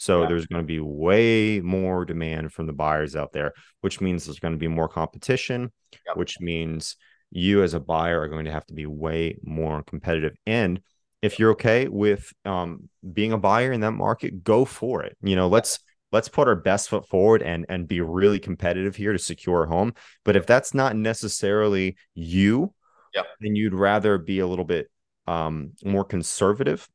so 0.00 0.22
yeah. 0.22 0.28
there's 0.28 0.46
going 0.46 0.62
to 0.62 0.66
be 0.66 0.80
way 0.80 1.60
more 1.60 2.06
demand 2.06 2.54
from 2.54 2.66
the 2.66 2.72
buyers 2.72 3.14
out 3.14 3.32
there, 3.32 3.52
which 3.82 4.00
means 4.00 4.24
there's 4.24 4.38
going 4.38 4.54
to 4.54 4.58
be 4.58 4.66
more 4.66 4.88
competition, 4.88 5.70
yep. 5.92 6.16
which 6.16 6.40
means 6.40 6.96
you 7.30 7.62
as 7.62 7.74
a 7.74 7.80
buyer 7.80 8.18
are 8.18 8.28
going 8.28 8.46
to 8.46 8.50
have 8.50 8.64
to 8.64 8.72
be 8.72 8.86
way 8.86 9.36
more 9.44 9.82
competitive. 9.82 10.32
And 10.46 10.80
if 11.20 11.38
you're 11.38 11.50
okay 11.50 11.86
with 11.86 12.32
um, 12.46 12.88
being 13.12 13.32
a 13.32 13.38
buyer 13.38 13.72
in 13.72 13.82
that 13.82 13.90
market, 13.90 14.42
go 14.42 14.64
for 14.64 15.02
it. 15.02 15.18
You 15.20 15.36
know, 15.36 15.48
let's 15.48 15.78
let's 16.12 16.30
put 16.30 16.48
our 16.48 16.56
best 16.56 16.88
foot 16.88 17.06
forward 17.06 17.42
and 17.42 17.66
and 17.68 17.86
be 17.86 18.00
really 18.00 18.38
competitive 18.38 18.96
here 18.96 19.12
to 19.12 19.18
secure 19.18 19.64
a 19.64 19.68
home. 19.68 19.92
But 20.24 20.34
if 20.34 20.46
that's 20.46 20.72
not 20.72 20.96
necessarily 20.96 21.98
you, 22.14 22.72
yep. 23.14 23.26
then 23.42 23.54
you'd 23.54 23.74
rather 23.74 24.16
be 24.16 24.38
a 24.38 24.46
little 24.46 24.64
bit 24.64 24.90
um, 25.26 25.72
more 25.84 26.06
conservative 26.06 26.88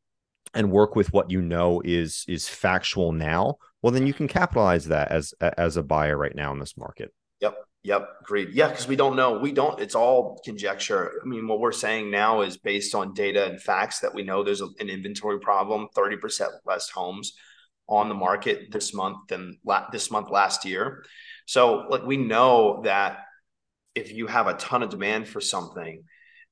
and 0.55 0.71
work 0.71 0.95
with 0.95 1.13
what 1.13 1.29
you 1.29 1.41
know 1.41 1.81
is 1.83 2.25
is 2.27 2.47
factual 2.47 3.11
now 3.11 3.57
well 3.85 3.91
then 3.91 4.07
you 4.07 4.15
can 4.15 4.27
capitalize 4.27 4.85
that 4.85 5.11
as 5.11 5.31
as 5.59 5.77
a 5.77 5.83
buyer 5.83 6.17
right 6.17 6.35
now 6.35 6.51
in 6.51 6.57
this 6.57 6.75
market. 6.75 7.13
Yep. 7.39 7.55
Yep. 7.83 8.09
Agreed. 8.21 8.49
Yeah 8.51 8.69
because 8.69 8.87
we 8.87 8.95
don't 8.95 9.15
know. 9.15 9.37
We 9.37 9.51
don't 9.51 9.79
it's 9.79 9.93
all 9.93 10.41
conjecture. 10.43 11.21
I 11.23 11.27
mean 11.27 11.47
what 11.47 11.59
we're 11.59 11.71
saying 11.71 12.09
now 12.09 12.41
is 12.41 12.57
based 12.57 12.95
on 12.95 13.13
data 13.13 13.45
and 13.45 13.61
facts 13.61 13.99
that 13.99 14.15
we 14.15 14.23
know 14.23 14.43
there's 14.43 14.61
an 14.61 14.73
inventory 14.79 15.39
problem 15.39 15.87
30% 15.95 16.47
less 16.65 16.89
homes 16.89 17.33
on 17.87 18.09
the 18.09 18.15
market 18.15 18.71
this 18.71 18.91
month 18.91 19.27
than 19.27 19.59
la- 19.63 19.87
this 19.91 20.09
month 20.09 20.31
last 20.31 20.65
year. 20.65 21.05
So 21.45 21.85
like 21.87 22.07
we 22.07 22.17
know 22.17 22.81
that 22.85 23.19
if 23.93 24.11
you 24.11 24.25
have 24.25 24.47
a 24.47 24.55
ton 24.55 24.81
of 24.81 24.89
demand 24.89 25.27
for 25.27 25.41
something 25.41 26.05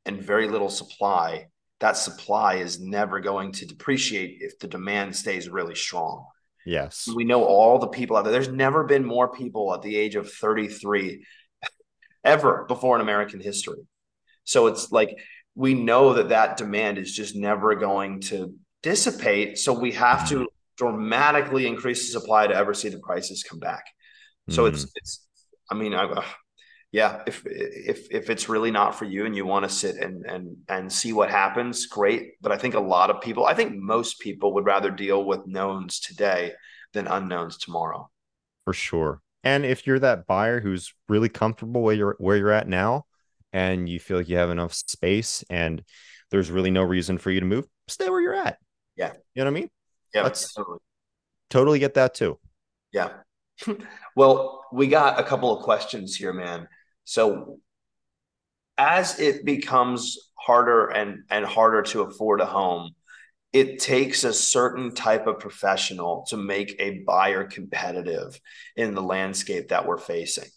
and 0.06 0.22
very 0.22 0.48
little 0.48 0.70
supply 0.70 1.48
that 1.84 1.98
supply 1.98 2.56
is 2.56 2.80
never 2.80 3.19
going 3.19 3.52
to 3.52 3.65
depreciate 3.65 4.38
if 4.39 4.58
the 4.58 4.69
demand 4.69 5.13
stays 5.13 5.50
really 5.50 5.76
strong. 5.76 6.26
Yes. 6.65 7.10
We 7.13 7.26
know 7.26 7.43
all 7.43 7.78
the 7.78 7.89
people 7.89 8.15
out 8.15 8.24
there. 8.24 8.32
There's 8.32 8.48
never 8.48 8.86
been 8.86 9.04
more 9.04 9.28
people 9.34 9.74
at 9.74 9.82
the 9.82 9.98
age 9.98 10.15
of 10.15 10.32
33 10.32 11.26
ever 12.24 12.63
before 12.69 12.96
in 12.96 13.02
American 13.02 13.41
history. 13.41 13.82
So 14.46 14.67
it's 14.67 14.93
like 14.93 15.10
we 15.56 15.74
know 15.74 16.13
that 16.13 16.30
that 16.30 16.56
demand 16.56 17.00
is 17.00 17.13
just 17.13 17.36
never 17.36 17.76
going 17.76 18.22
to 18.32 18.56
dissipate. 18.82 19.58
So 19.58 19.74
we 19.74 19.91
have 19.91 20.30
to 20.30 20.36
mm-hmm. 20.36 20.46
dramatically 20.78 21.67
increase 21.67 22.06
the 22.06 22.17
supply 22.17 22.48
to 22.48 22.56
ever 22.56 22.74
see 22.74 22.88
the 22.88 23.00
prices 23.00 23.43
come 23.43 23.60
back. 23.60 23.84
So 24.50 24.63
mm. 24.63 24.69
it's 24.69 24.89
it's. 24.96 25.28
I 25.69 25.76
mean, 25.76 25.93
I, 25.93 26.24
yeah, 26.93 27.23
if 27.25 27.43
if 27.47 28.08
if 28.12 28.29
it's 28.29 28.47
really 28.47 28.69
not 28.69 28.93
for 28.93 29.06
you 29.06 29.25
and 29.25 29.36
you 29.36 29.47
want 29.47 29.63
to 29.63 29.69
sit 29.69 29.95
and 29.95 30.27
and 30.27 30.58
and 30.69 30.93
see 30.93 31.12
what 31.12 31.32
happens, 31.32 31.88
great. 31.88 32.34
But 32.39 32.51
I 32.51 32.58
think 32.58 32.75
a 32.75 32.79
lot 32.79 33.10
of 33.10 33.19
people, 33.19 33.47
I 33.47 33.56
think 33.56 33.75
most 33.75 34.19
people 34.19 34.53
would 34.53 34.67
rather 34.67 34.91
deal 34.91 35.25
with 35.25 35.47
knowns 35.47 35.99
today 35.99 36.53
than 36.93 37.08
unknowns 37.08 37.58
tomorrow. 37.58 38.12
For 38.63 38.73
sure. 38.73 39.21
And 39.43 39.65
if 39.65 39.88
you're 39.88 39.99
that 39.99 40.27
buyer 40.27 40.62
who's 40.62 40.93
really 41.10 41.29
comfortable 41.29 41.82
where 41.82 41.95
you're 41.95 42.15
where 42.19 42.38
you're 42.38 42.51
at 42.51 42.67
now 42.67 43.06
and 43.51 43.89
you 43.89 43.99
feel 43.99 44.17
like 44.17 44.29
you 44.29 44.38
have 44.38 44.51
enough 44.51 44.73
space 44.73 45.43
and 45.49 45.84
there's 46.29 46.51
really 46.51 46.71
no 46.71 46.84
reason 46.84 47.17
for 47.17 47.32
you 47.32 47.39
to 47.39 47.45
move, 47.47 47.65
stay 47.88 48.08
where 48.08 48.21
you're 48.21 48.36
at. 48.36 48.60
Yeah. 48.95 49.13
You 49.34 49.43
know 49.43 49.45
what 49.45 49.58
I 49.58 49.62
mean? 49.62 49.69
Yeah. 50.13 50.23
Let's 50.23 50.53
totally. 50.53 50.77
totally 51.49 51.79
get 51.79 51.95
that 51.95 52.13
too. 52.13 52.38
Yeah. 52.91 53.10
well, 54.15 54.63
we 54.71 54.86
got 54.86 55.19
a 55.19 55.23
couple 55.23 55.58
of 55.58 55.63
questions 55.63 56.15
here, 56.15 56.34
man. 56.34 56.67
So 57.06 57.60
as 58.78 59.20
it 59.20 59.46
becomes 59.46 60.18
harder 60.36 60.88
and, 60.88 61.24
and 61.30 61.46
harder 61.46 61.82
to 61.84 62.02
afford 62.02 62.42
a 62.42 62.46
home, 62.46 62.92
it 63.52 63.80
takes 63.80 64.24
a 64.24 64.34
certain 64.34 64.94
type 64.94 65.28
of 65.28 65.39
professional 65.39 66.26
to 66.30 66.38
make 66.38 66.76
a 66.80 67.00
buyer 67.06 67.44
competitive 67.44 68.39
in 68.76 68.96
the 68.96 69.02
landscape 69.02 69.70
that 69.70 69.86
we're 69.86 70.00
facing. 70.00 70.50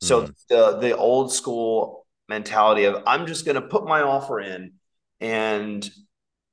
So 0.00 0.22
mm. 0.22 0.34
the 0.48 0.78
the 0.78 0.96
old 0.96 1.32
school 1.32 2.06
mentality 2.28 2.84
of 2.84 3.02
I'm 3.06 3.26
just 3.26 3.44
going 3.44 3.56
to 3.56 3.62
put 3.62 3.84
my 3.84 4.02
offer 4.02 4.40
in 4.40 4.72
and 5.20 5.88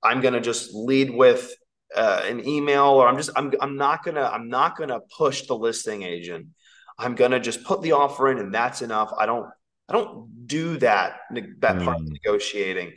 I'm 0.03 0.21
going 0.21 0.33
to 0.33 0.41
just 0.41 0.73
lead 0.73 1.11
with 1.11 1.53
uh, 1.95 2.23
an 2.25 2.47
email 2.47 2.85
or 2.85 3.07
I'm 3.07 3.17
just 3.17 3.29
I'm 3.35 3.53
I'm 3.61 3.77
not 3.77 4.03
gonna 4.03 4.23
I'm 4.23 4.49
not 4.49 4.77
gonna 4.77 4.99
push 5.17 5.43
the 5.43 5.55
listing 5.55 6.03
agent. 6.03 6.47
I'm 6.97 7.15
gonna 7.15 7.39
just 7.39 7.63
put 7.63 7.81
the 7.81 7.93
offer 7.93 8.31
in 8.31 8.39
and 8.39 8.53
that's 8.53 8.81
enough. 8.81 9.11
I 9.17 9.25
don't 9.25 9.49
I 9.87 9.93
don't 9.93 10.47
do 10.47 10.77
that 10.77 11.19
that 11.59 11.79
part 11.81 11.97
of 11.97 12.03
Mm. 12.03 12.11
negotiating. 12.13 12.93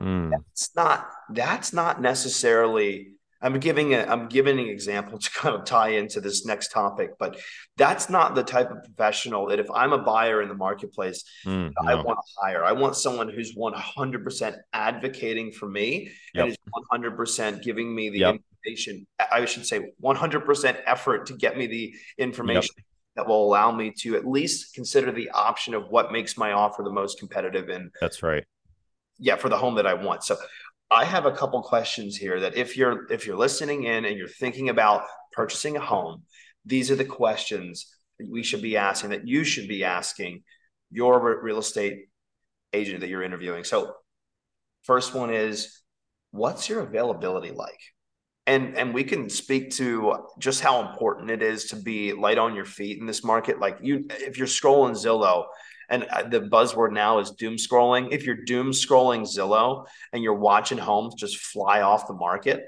Mm. 0.00 0.30
That's 0.30 0.70
not 0.74 1.08
that's 1.30 1.72
not 1.72 2.00
necessarily 2.00 3.08
I'm 3.44 3.58
giving 3.58 3.92
a 3.94 4.04
I'm 4.04 4.28
giving 4.28 4.58
an 4.60 4.68
example 4.68 5.18
to 5.18 5.30
kind 5.32 5.54
of 5.54 5.64
tie 5.64 5.90
into 5.90 6.20
this 6.20 6.46
next 6.46 6.70
topic, 6.72 7.10
but 7.18 7.38
that's 7.76 8.08
not 8.08 8.34
the 8.34 8.42
type 8.44 8.70
of 8.70 8.78
professional 8.84 9.46
that 9.48 9.58
if 9.60 9.70
I'm 9.70 9.92
a 9.92 9.98
buyer 9.98 10.40
in 10.42 10.48
the 10.48 10.54
marketplace, 10.54 11.24
Mm. 11.44 11.72
I 11.86 11.94
want 11.96 12.18
to 12.18 12.40
hire. 12.40 12.64
I 12.64 12.72
want 12.72 12.96
someone 12.96 13.28
who's 13.28 13.54
100% 13.56 14.56
advocating 14.72 15.52
for 15.52 15.68
me 15.68 16.10
Yep. 16.34 16.42
and 16.44 16.50
is 16.52 16.56
100% 16.72 17.62
giving 17.62 17.94
me 17.94 18.10
the 18.10 18.18
Yep. 18.20 18.34
information. 18.64 19.06
I 19.30 19.44
should 19.44 19.66
say 19.66 19.92
100% 20.00 20.78
effort 20.86 21.26
to 21.26 21.34
get 21.34 21.56
me 21.58 21.66
the 21.66 21.94
information 22.18 22.74
that 23.16 23.26
will 23.26 23.44
allow 23.46 23.70
me 23.70 23.92
to 23.98 24.16
at 24.16 24.26
least 24.26 24.74
consider 24.74 25.12
the 25.12 25.30
option 25.30 25.74
of 25.74 25.88
what 25.88 26.12
makes 26.12 26.38
my 26.38 26.52
offer 26.52 26.82
the 26.82 26.90
most 26.90 27.18
competitive 27.18 27.68
and 27.68 27.90
That's 28.00 28.22
right. 28.22 28.44
yeah, 29.18 29.36
for 29.36 29.48
the 29.48 29.58
home 29.58 29.74
that 29.76 29.86
I 29.86 29.94
want. 29.94 30.24
So 30.24 30.36
I 30.90 31.04
have 31.04 31.26
a 31.26 31.32
couple 31.32 31.62
questions 31.62 32.16
here 32.16 32.40
that 32.40 32.56
if 32.56 32.76
you're 32.76 33.10
if 33.10 33.26
you're 33.26 33.36
listening 33.36 33.84
in 33.84 34.04
and 34.04 34.16
you're 34.16 34.28
thinking 34.28 34.68
about 34.68 35.04
purchasing 35.32 35.76
a 35.76 35.80
home, 35.80 36.22
these 36.64 36.90
are 36.90 36.96
the 36.96 37.04
questions 37.04 37.86
that 38.18 38.28
we 38.30 38.42
should 38.42 38.62
be 38.62 38.76
asking 38.76 39.10
that 39.10 39.26
you 39.26 39.44
should 39.44 39.68
be 39.68 39.84
asking 39.84 40.42
your 40.90 41.42
real 41.42 41.58
estate 41.58 42.08
agent 42.72 43.00
that 43.00 43.08
you're 43.08 43.22
interviewing. 43.22 43.64
So 43.64 43.94
first 44.82 45.14
one 45.14 45.32
is 45.32 45.82
what's 46.30 46.68
your 46.68 46.80
availability 46.80 47.50
like? 47.50 47.80
And 48.46 48.76
and 48.76 48.92
we 48.92 49.04
can 49.04 49.30
speak 49.30 49.70
to 49.72 50.26
just 50.38 50.60
how 50.60 50.88
important 50.88 51.30
it 51.30 51.42
is 51.42 51.66
to 51.66 51.76
be 51.76 52.12
light 52.12 52.38
on 52.38 52.56
your 52.56 52.64
feet 52.64 52.98
in 52.98 53.06
this 53.06 53.22
market. 53.22 53.60
Like 53.60 53.78
you 53.82 54.06
if 54.10 54.36
you're 54.36 54.48
scrolling 54.48 54.92
Zillow 54.92 55.44
and 55.88 56.04
uh, 56.04 56.24
the 56.24 56.40
buzzword 56.40 56.92
now 56.92 57.20
is 57.20 57.30
doom 57.30 57.54
scrolling. 57.54 58.08
If 58.10 58.24
you're 58.24 58.44
doom 58.44 58.72
scrolling 58.72 59.22
Zillow 59.22 59.86
and 60.12 60.24
you're 60.24 60.34
watching 60.34 60.78
homes 60.78 61.14
just 61.14 61.38
fly 61.38 61.82
off 61.82 62.08
the 62.08 62.14
market, 62.14 62.64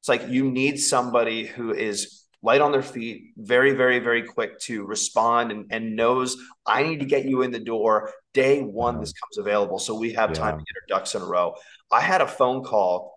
it's 0.00 0.08
like 0.08 0.28
you 0.28 0.50
need 0.50 0.76
somebody 0.78 1.46
who 1.46 1.72
is 1.72 2.24
light 2.42 2.60
on 2.60 2.72
their 2.72 2.82
feet, 2.82 3.32
very, 3.38 3.72
very, 3.72 4.00
very 4.00 4.22
quick 4.22 4.58
to 4.60 4.84
respond 4.84 5.50
and, 5.50 5.64
and 5.70 5.96
knows 5.96 6.36
I 6.66 6.82
need 6.82 7.00
to 7.00 7.06
get 7.06 7.24
you 7.24 7.40
in 7.40 7.50
the 7.50 7.58
door 7.58 8.12
day 8.34 8.60
one 8.60 9.00
this 9.00 9.14
comes 9.14 9.38
available. 9.38 9.78
So 9.78 9.94
we 9.94 10.12
have 10.12 10.34
time 10.34 10.58
to 10.58 10.64
get 10.64 10.94
our 10.94 10.98
ducks 10.98 11.14
in 11.14 11.22
a 11.22 11.24
row. 11.24 11.54
I 11.90 12.02
had 12.02 12.20
a 12.20 12.26
phone 12.26 12.62
call, 12.62 13.13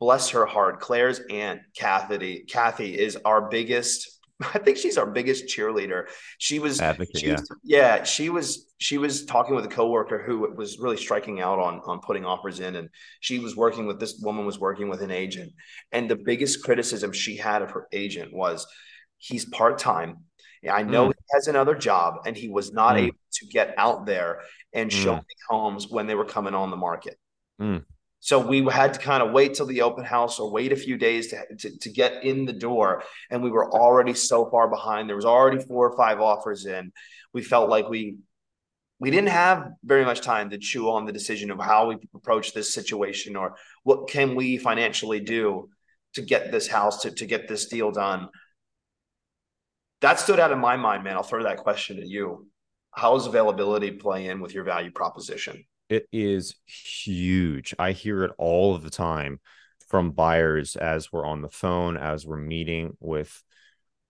bless 0.00 0.30
her 0.30 0.46
heart. 0.46 0.80
Claire's 0.80 1.20
aunt, 1.30 1.60
Kathy, 1.76 2.40
Kathy 2.48 2.98
is 2.98 3.16
our 3.24 3.48
biggest. 3.48 4.14
I 4.54 4.58
think 4.58 4.76
she's 4.78 4.96
our 4.96 5.10
biggest 5.10 5.46
cheerleader. 5.46 6.04
She 6.38 6.60
was 6.60 6.80
Advocate, 6.80 7.18
she 7.18 7.26
yeah. 7.26 7.32
was- 7.32 7.48
yeah, 7.64 8.02
she 8.04 8.30
was 8.30 8.66
she 8.78 8.96
was 8.96 9.24
talking 9.24 9.56
with 9.56 9.64
a 9.64 9.68
coworker 9.68 10.22
who 10.22 10.54
was 10.54 10.78
really 10.78 10.96
striking 10.96 11.40
out 11.40 11.58
on 11.58 11.80
on 11.84 11.98
putting 12.00 12.24
offers 12.24 12.60
in, 12.60 12.76
and 12.76 12.88
she 13.20 13.40
was 13.40 13.56
working 13.56 13.86
with 13.86 13.98
this 13.98 14.20
woman 14.22 14.46
was 14.46 14.58
working 14.60 14.88
with 14.88 15.02
an 15.02 15.10
agent, 15.10 15.52
and 15.92 16.08
the 16.08 16.14
biggest 16.16 16.62
criticism 16.64 17.12
she 17.12 17.36
had 17.36 17.62
of 17.62 17.72
her 17.72 17.88
agent 17.92 18.32
was 18.32 18.66
he's 19.18 19.44
part 19.46 19.78
time. 19.78 20.18
I 20.70 20.82
know 20.82 21.06
Mm. 21.08 21.12
he 21.16 21.24
has 21.34 21.46
another 21.48 21.74
job, 21.74 22.14
and 22.26 22.36
he 22.36 22.48
was 22.48 22.72
not 22.72 22.94
Mm. 22.96 22.98
able 23.08 23.16
to 23.32 23.46
get 23.46 23.74
out 23.76 24.06
there 24.06 24.42
and 24.72 24.92
show 24.92 25.14
Mm. 25.14 25.18
me 25.18 25.34
homes 25.48 25.88
when 25.88 26.06
they 26.06 26.14
were 26.16 26.24
coming 26.24 26.54
on 26.54 26.70
the 26.70 26.76
market. 26.76 27.16
So 28.20 28.44
we 28.44 28.64
had 28.64 28.94
to 28.94 29.00
kind 29.00 29.22
of 29.22 29.32
wait 29.32 29.54
till 29.54 29.66
the 29.66 29.82
open 29.82 30.04
house 30.04 30.40
or 30.40 30.50
wait 30.50 30.72
a 30.72 30.76
few 30.76 30.96
days 30.96 31.28
to, 31.28 31.44
to, 31.58 31.78
to 31.78 31.90
get 31.90 32.24
in 32.24 32.46
the 32.46 32.52
door. 32.52 33.04
And 33.30 33.42
we 33.42 33.50
were 33.50 33.72
already 33.72 34.14
so 34.14 34.50
far 34.50 34.68
behind. 34.68 35.08
There 35.08 35.16
was 35.16 35.24
already 35.24 35.62
four 35.62 35.88
or 35.88 35.96
five 35.96 36.20
offers 36.20 36.66
in. 36.66 36.92
We 37.32 37.42
felt 37.42 37.70
like 37.70 37.88
we 37.88 38.16
we 39.00 39.12
didn't 39.12 39.28
have 39.28 39.68
very 39.84 40.04
much 40.04 40.22
time 40.22 40.50
to 40.50 40.58
chew 40.58 40.90
on 40.90 41.06
the 41.06 41.12
decision 41.12 41.52
of 41.52 41.60
how 41.60 41.86
we 41.86 41.98
approach 42.16 42.52
this 42.52 42.74
situation 42.74 43.36
or 43.36 43.54
what 43.84 44.08
can 44.08 44.34
we 44.34 44.58
financially 44.58 45.20
do 45.20 45.68
to 46.14 46.22
get 46.22 46.50
this 46.50 46.66
house 46.66 47.02
to, 47.02 47.10
to 47.12 47.26
get 47.26 47.48
this 47.48 47.66
deal 47.66 47.92
done. 47.92 48.28
That 50.00 50.18
stood 50.18 50.40
out 50.40 50.52
in 50.52 50.58
my 50.58 50.76
mind, 50.76 51.04
man. 51.04 51.16
I'll 51.16 51.22
throw 51.22 51.44
that 51.44 51.58
question 51.58 51.98
at 51.98 52.08
you. 52.08 52.48
How 52.92 53.14
does 53.14 53.26
availability 53.26 53.92
play 53.92 54.26
in 54.26 54.40
with 54.40 54.54
your 54.54 54.64
value 54.64 54.90
proposition? 54.90 55.64
It 55.88 56.06
is 56.12 56.54
huge. 56.66 57.74
I 57.78 57.92
hear 57.92 58.24
it 58.24 58.32
all 58.38 58.74
of 58.74 58.82
the 58.82 58.90
time 58.90 59.40
from 59.88 60.10
buyers 60.10 60.76
as 60.76 61.10
we're 61.12 61.24
on 61.24 61.40
the 61.40 61.48
phone, 61.48 61.96
as 61.96 62.26
we're 62.26 62.36
meeting 62.36 62.96
with 63.00 63.42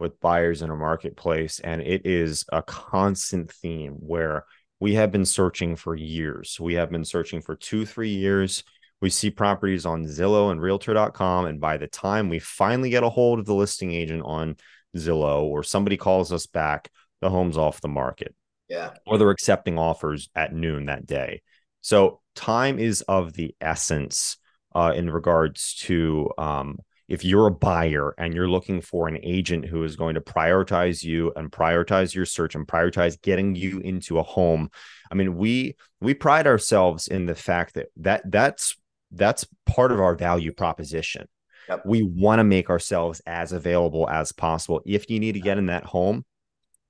with 0.00 0.20
buyers 0.20 0.62
in 0.62 0.70
a 0.70 0.76
marketplace, 0.76 1.58
and 1.58 1.80
it 1.82 2.06
is 2.06 2.44
a 2.52 2.62
constant 2.62 3.50
theme 3.50 3.94
where 3.94 4.44
we 4.78 4.94
have 4.94 5.10
been 5.10 5.24
searching 5.24 5.74
for 5.74 5.96
years. 5.96 6.56
We 6.60 6.74
have 6.74 6.90
been 6.90 7.04
searching 7.04 7.40
for 7.40 7.56
two, 7.56 7.84
three 7.84 8.10
years. 8.14 8.62
We 9.00 9.10
see 9.10 9.30
properties 9.30 9.86
on 9.86 10.04
Zillow 10.04 10.52
and 10.52 10.62
Realtor.com, 10.62 11.46
and 11.46 11.60
by 11.60 11.78
the 11.78 11.88
time 11.88 12.28
we 12.28 12.38
finally 12.38 12.90
get 12.90 13.02
a 13.02 13.08
hold 13.08 13.40
of 13.40 13.46
the 13.46 13.54
listing 13.56 13.92
agent 13.92 14.22
on 14.24 14.56
Zillow 14.96 15.42
or 15.42 15.64
somebody 15.64 15.96
calls 15.96 16.32
us 16.32 16.46
back, 16.46 16.90
the 17.20 17.30
home's 17.30 17.58
off 17.58 17.80
the 17.80 17.88
market 17.88 18.36
Yeah. 18.68 18.94
or 19.04 19.18
they're 19.18 19.30
accepting 19.30 19.78
offers 19.78 20.28
at 20.36 20.54
noon 20.54 20.86
that 20.86 21.06
day. 21.06 21.42
So 21.88 22.20
time 22.35 22.79
is 22.79 23.01
of 23.09 23.33
the 23.33 23.55
essence 23.62 24.37
uh, 24.74 24.92
in 24.94 25.09
regards 25.09 25.74
to 25.87 26.31
um, 26.37 26.81
if 27.09 27.24
you're 27.24 27.46
a 27.46 27.51
buyer 27.51 28.14
and 28.18 28.35
you're 28.35 28.51
looking 28.51 28.83
for 28.83 29.09
an 29.09 29.16
agent 29.22 29.64
who 29.64 29.83
is 29.85 29.96
going 29.96 30.16
to 30.16 30.20
prioritize 30.20 31.03
you 31.03 31.33
and 31.35 31.51
prioritize 31.51 32.14
your 32.14 32.27
search 32.27 32.55
and 32.55 32.68
prioritize 32.68 33.18
getting 33.22 33.55
you 33.55 33.79
into 33.79 34.18
a 34.18 34.22
home. 34.22 34.68
I 35.11 35.14
mean, 35.14 35.38
we 35.38 35.77
we 35.98 36.12
pride 36.12 36.46
ourselves 36.46 37.09
in 37.09 37.24
the 37.24 37.35
fact 37.35 37.72
that 37.77 37.87
that 37.96 38.20
that's 38.31 38.77
that's 39.11 39.46
part 39.64 39.90
of 39.90 39.98
our 39.98 40.14
value 40.14 40.53
proposition. 40.53 41.27
Yep. 41.70 41.87
We 41.87 42.03
want 42.03 42.40
to 42.40 42.44
make 42.44 42.68
ourselves 42.68 43.22
as 43.27 43.55
available 43.55 44.11
as 44.11 44.31
possible. 44.31 44.83
If 44.85 45.09
you 45.09 45.20
need 45.20 45.37
to 45.37 45.40
get 45.40 45.57
in 45.57 45.66
that 45.66 45.85
home, 45.85 46.27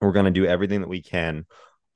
we're 0.01 0.11
going 0.11 0.25
to 0.25 0.33
do 0.33 0.45
everything 0.45 0.81
that 0.81 0.89
we 0.89 1.03
can 1.03 1.47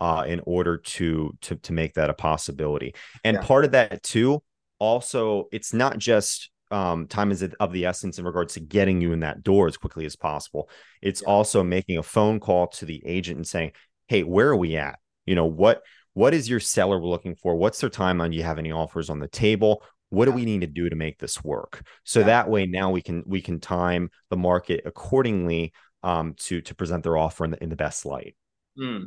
uh, 0.02 0.24
in 0.26 0.40
order 0.46 0.74
to 0.78 1.32
to 1.44 1.54
to 1.66 1.72
make 1.72 1.92
that 1.94 2.10
a 2.10 2.14
possibility. 2.14 2.90
And 3.24 3.36
Yeah. 3.36 3.42
part 3.50 3.64
of 3.64 3.70
that 3.72 4.02
too, 4.02 4.42
also, 4.78 5.22
it's 5.52 5.72
not 5.72 5.98
just 5.98 6.50
um, 6.72 7.06
time 7.06 7.30
is 7.30 7.42
of 7.60 7.72
the 7.72 7.84
essence 7.84 8.18
in 8.18 8.24
regards 8.24 8.54
to 8.54 8.60
getting 8.60 9.00
you 9.02 9.12
in 9.12 9.20
that 9.20 9.42
door 9.42 9.68
as 9.68 9.76
quickly 9.76 10.06
as 10.06 10.16
possible. 10.16 10.68
It's 11.02 11.22
Yeah. 11.22 11.28
also 11.34 11.62
making 11.62 11.98
a 11.98 12.02
phone 12.02 12.40
call 12.40 12.66
to 12.78 12.84
the 12.86 13.00
agent 13.06 13.36
and 13.36 13.46
saying, 13.46 13.72
"Hey, 14.08 14.22
where 14.22 14.48
are 14.48 14.56
we 14.56 14.76
at? 14.76 14.98
You 15.26 15.34
know 15.34 15.46
what 15.46 15.82
what 16.14 16.34
is 16.34 16.48
your 16.48 16.60
seller 16.60 17.00
looking 17.00 17.36
for? 17.36 17.54
What's 17.56 17.80
their 17.80 17.90
timeline? 17.90 18.30
Do 18.32 18.36
you 18.36 18.42
have 18.42 18.58
any 18.58 18.72
offers 18.72 19.08
on 19.08 19.18
the 19.20 19.28
table? 19.28 19.82
What 20.10 20.26
do 20.26 20.32
we 20.32 20.44
need 20.44 20.60
to 20.62 20.66
do 20.66 20.90
to 20.90 20.96
make 20.96 21.18
this 21.18 21.42
work? 21.44 21.86
So 22.04 22.20
Yeah. 22.20 22.26
that 22.26 22.50
way, 22.50 22.66
now 22.66 22.90
we 22.90 23.02
can 23.02 23.22
we 23.26 23.40
can 23.40 23.60
time 23.60 24.10
the 24.30 24.36
market 24.36 24.82
accordingly 24.84 25.72
um, 26.02 26.34
to 26.46 26.60
to 26.62 26.74
present 26.74 27.02
their 27.04 27.16
offer 27.16 27.44
in 27.44 27.50
the, 27.52 27.62
in 27.62 27.68
the 27.70 27.76
best 27.76 28.04
light. 28.04 28.34
Hmm. 28.76 29.04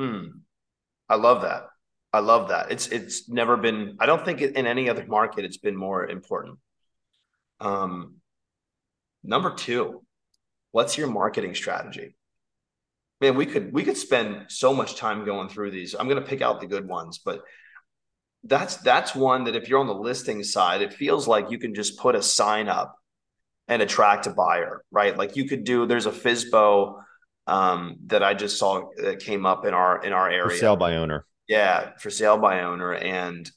Hmm. 0.00 0.28
I 1.10 1.16
love 1.16 1.42
that. 1.42 1.66
I 2.10 2.20
love 2.20 2.48
that. 2.48 2.72
It's 2.72 2.86
it's 2.86 3.28
never 3.28 3.58
been. 3.58 3.98
I 4.00 4.06
don't 4.06 4.24
think 4.24 4.40
in 4.40 4.66
any 4.66 4.88
other 4.88 5.04
market 5.04 5.44
it's 5.44 5.58
been 5.58 5.76
more 5.76 6.08
important. 6.08 6.58
Um, 7.60 8.14
number 9.22 9.52
two, 9.52 10.02
what's 10.72 10.96
your 10.96 11.08
marketing 11.08 11.54
strategy? 11.54 12.14
Man, 13.20 13.36
we 13.36 13.44
could 13.44 13.74
we 13.74 13.84
could 13.84 13.98
spend 13.98 14.46
so 14.48 14.72
much 14.72 14.96
time 14.96 15.26
going 15.26 15.50
through 15.50 15.70
these. 15.72 15.94
I'm 15.94 16.08
going 16.08 16.22
to 16.22 16.26
pick 16.26 16.40
out 16.40 16.62
the 16.62 16.66
good 16.66 16.88
ones, 16.88 17.18
but 17.18 17.42
that's 18.44 18.76
that's 18.78 19.14
one 19.14 19.44
that 19.44 19.54
if 19.54 19.68
you're 19.68 19.80
on 19.80 19.86
the 19.86 19.94
listing 19.94 20.42
side, 20.44 20.80
it 20.80 20.94
feels 20.94 21.28
like 21.28 21.50
you 21.50 21.58
can 21.58 21.74
just 21.74 21.98
put 21.98 22.14
a 22.14 22.22
sign 22.22 22.70
up 22.70 22.96
and 23.68 23.82
attract 23.82 24.26
a 24.26 24.30
buyer, 24.30 24.82
right? 24.90 25.14
Like 25.14 25.36
you 25.36 25.46
could 25.46 25.64
do. 25.64 25.84
There's 25.84 26.06
a 26.06 26.10
FSBO 26.10 27.02
um, 27.46 27.96
that 28.06 28.22
I 28.22 28.34
just 28.34 28.58
saw 28.58 28.90
that 28.96 29.20
came 29.20 29.46
up 29.46 29.64
in 29.64 29.74
our 29.74 30.02
in 30.04 30.12
our 30.12 30.28
area. 30.28 30.50
For 30.50 30.56
sale 30.56 30.76
by 30.76 30.96
owner. 30.96 31.26
Yeah, 31.48 31.92
for 31.98 32.10
sale 32.10 32.38
by 32.38 32.62
owner, 32.62 32.94
and 32.94 33.50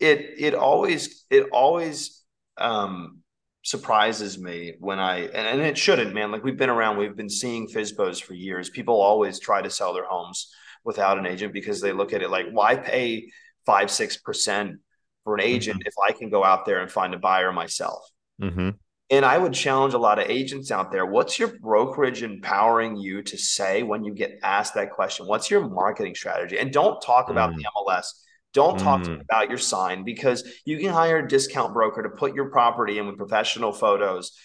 it 0.00 0.34
it 0.38 0.54
always 0.54 1.24
it 1.30 1.48
always 1.52 2.22
um, 2.56 3.22
surprises 3.62 4.38
me 4.38 4.74
when 4.80 4.98
I 4.98 5.20
and, 5.20 5.34
and 5.34 5.60
it 5.60 5.78
shouldn't, 5.78 6.14
man. 6.14 6.30
Like 6.30 6.44
we've 6.44 6.56
been 6.56 6.70
around, 6.70 6.98
we've 6.98 7.16
been 7.16 7.30
seeing 7.30 7.68
FSBOs 7.68 8.22
for 8.22 8.34
years. 8.34 8.70
People 8.70 9.00
always 9.00 9.40
try 9.40 9.62
to 9.62 9.70
sell 9.70 9.94
their 9.94 10.06
homes 10.06 10.52
without 10.84 11.18
an 11.18 11.26
agent 11.26 11.52
because 11.52 11.80
they 11.80 11.92
look 11.92 12.12
at 12.12 12.22
it 12.22 12.30
like, 12.30 12.46
why 12.50 12.76
pay 12.76 13.30
five 13.66 13.90
six 13.90 14.16
percent 14.16 14.76
for 15.24 15.34
an 15.34 15.40
agent 15.40 15.82
if 15.86 15.94
I 16.02 16.12
can 16.12 16.30
go 16.30 16.44
out 16.44 16.64
there 16.64 16.80
and 16.80 16.90
find 16.90 17.14
a 17.14 17.18
buyer 17.18 17.52
myself? 17.52 18.02
hmm 18.40 18.70
And 19.10 19.24
I 19.24 19.38
would 19.38 19.54
challenge 19.54 19.94
a 19.94 19.98
lot 19.98 20.18
of 20.18 20.28
agents 20.28 20.70
out 20.70 20.92
there. 20.92 21.06
What's 21.06 21.38
your 21.38 21.58
brokerage 21.58 22.22
empowering 22.22 22.96
you 22.96 23.22
to 23.22 23.38
say 23.38 23.82
when 23.82 24.04
you 24.04 24.12
get 24.12 24.38
asked 24.42 24.74
that 24.74 24.90
question? 24.90 25.26
What's 25.26 25.50
your 25.50 25.66
marketing 25.66 26.14
strategy? 26.14 26.58
And 26.58 26.70
don't 26.72 27.00
talk 27.00 27.30
about 27.30 27.52
Mm. 27.52 27.56
the 27.56 27.64
MLS. 27.74 28.22
Don't 28.52 28.78
talk 28.78 29.02
Mm. 29.02 29.20
about 29.22 29.48
your 29.48 29.58
sign 29.58 30.04
because 30.04 30.44
you 30.66 30.78
can 30.78 30.90
hire 30.90 31.18
a 31.18 31.28
discount 31.28 31.72
broker 31.72 32.02
to 32.02 32.10
put 32.10 32.34
your 32.34 32.50
property 32.50 32.98
in 32.98 33.06
with 33.06 33.16
professional 33.16 33.72
photos. 33.72 34.36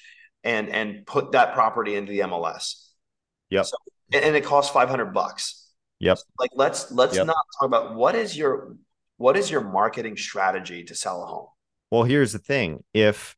and 0.46 0.68
and 0.68 1.06
put 1.08 1.32
that 1.32 1.54
property 1.54 1.96
into 1.96 2.12
the 2.12 2.20
MLS. 2.24 2.90
Yep. 3.50 3.66
So, 3.66 3.78
and, 4.12 4.26
and 4.26 4.36
it 4.36 4.44
costs 4.44 4.74
500 4.74 5.14
bucks. 5.14 5.72
Yep. 6.00 6.18
So 6.18 6.24
like 6.38 6.50
let's 6.54 6.92
let's 6.92 7.16
Yep. 7.16 7.28
not 7.28 7.38
talk 7.58 7.66
about 7.68 7.96
what 7.96 8.14
is 8.14 8.38
your 8.38 8.76
what 9.16 9.38
is 9.38 9.50
your 9.50 9.62
marketing 9.62 10.18
strategy 10.18 10.84
to 10.84 10.96
sell 10.96 11.24
a 11.24 11.26
home? 11.28 11.48
Well, 11.92 12.04
here's 12.04 12.34
the 12.34 12.40
thing. 12.40 12.84
If 12.94 13.38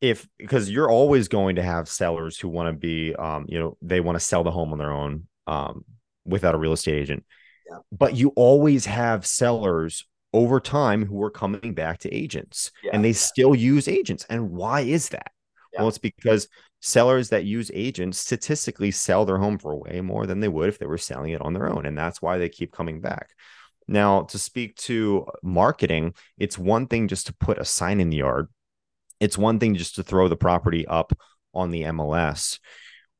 if 0.00 0.26
because 0.38 0.70
you're 0.70 0.90
always 0.90 1.28
going 1.28 1.56
to 1.56 1.62
have 1.62 1.88
sellers 1.88 2.38
who 2.38 2.48
want 2.48 2.68
to 2.68 2.78
be 2.78 3.14
um, 3.14 3.46
you 3.48 3.58
know, 3.58 3.76
they 3.82 4.00
want 4.00 4.16
to 4.16 4.24
sell 4.24 4.44
the 4.44 4.50
home 4.50 4.72
on 4.72 4.78
their 4.78 4.92
own 4.92 5.26
um 5.46 5.84
without 6.24 6.54
a 6.54 6.58
real 6.58 6.72
estate 6.72 6.94
agent. 6.94 7.24
Yeah. 7.70 7.78
But 7.92 8.16
you 8.16 8.28
always 8.36 8.86
have 8.86 9.26
sellers 9.26 10.06
over 10.32 10.60
time 10.60 11.04
who 11.06 11.22
are 11.22 11.30
coming 11.30 11.74
back 11.74 11.98
to 12.00 12.14
agents 12.14 12.70
Yeah. 12.84 12.90
and 12.94 13.04
they 13.04 13.12
still 13.12 13.54
use 13.54 13.88
agents. 13.88 14.24
And 14.30 14.50
why 14.50 14.82
is 14.82 15.08
that? 15.10 15.32
Yeah. 15.72 15.80
Well, 15.80 15.88
it's 15.88 15.98
because 15.98 16.48
sellers 16.80 17.28
that 17.30 17.44
use 17.44 17.70
agents 17.74 18.18
statistically 18.18 18.90
sell 18.90 19.24
their 19.24 19.38
home 19.38 19.58
for 19.58 19.76
way 19.76 20.00
more 20.00 20.26
than 20.26 20.40
they 20.40 20.48
would 20.48 20.68
if 20.68 20.78
they 20.78 20.86
were 20.86 20.98
selling 20.98 21.32
it 21.32 21.42
on 21.42 21.52
their 21.52 21.68
own. 21.68 21.84
And 21.84 21.96
that's 21.98 22.22
why 22.22 22.38
they 22.38 22.48
keep 22.48 22.72
coming 22.72 23.00
back. 23.00 23.30
Now, 23.88 24.22
to 24.22 24.38
speak 24.38 24.76
to 24.76 25.26
marketing, 25.42 26.14
it's 26.38 26.56
one 26.56 26.86
thing 26.86 27.08
just 27.08 27.26
to 27.26 27.34
put 27.34 27.58
a 27.58 27.64
sign 27.64 28.00
in 28.00 28.08
the 28.10 28.18
yard, 28.18 28.48
it's 29.20 29.38
one 29.38 29.58
thing 29.58 29.74
just 29.74 29.96
to 29.96 30.02
throw 30.02 30.28
the 30.28 30.36
property 30.36 30.86
up 30.86 31.12
on 31.54 31.70
the 31.70 31.82
MLS. 31.82 32.58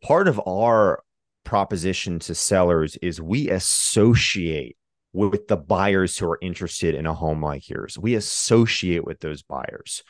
Part 0.03 0.29
of 0.29 0.41
our 0.47 1.03
proposition 1.45 2.19
to 2.21 2.35
sellers 2.35 2.97
is 2.97 3.21
we 3.21 3.51
associate 3.51 4.77
with 5.13 5.49
the 5.49 5.57
buyers 5.57 6.17
who 6.17 6.29
are 6.29 6.39
interested 6.41 6.95
in 6.95 7.07
a 7.07 7.15
home 7.15 7.43
like 7.43 7.69
yours. 7.69 7.99
We 7.99 8.15
associate 8.15 9.05
with 9.05 9.21
those 9.21 9.43
buyers. 9.43 10.03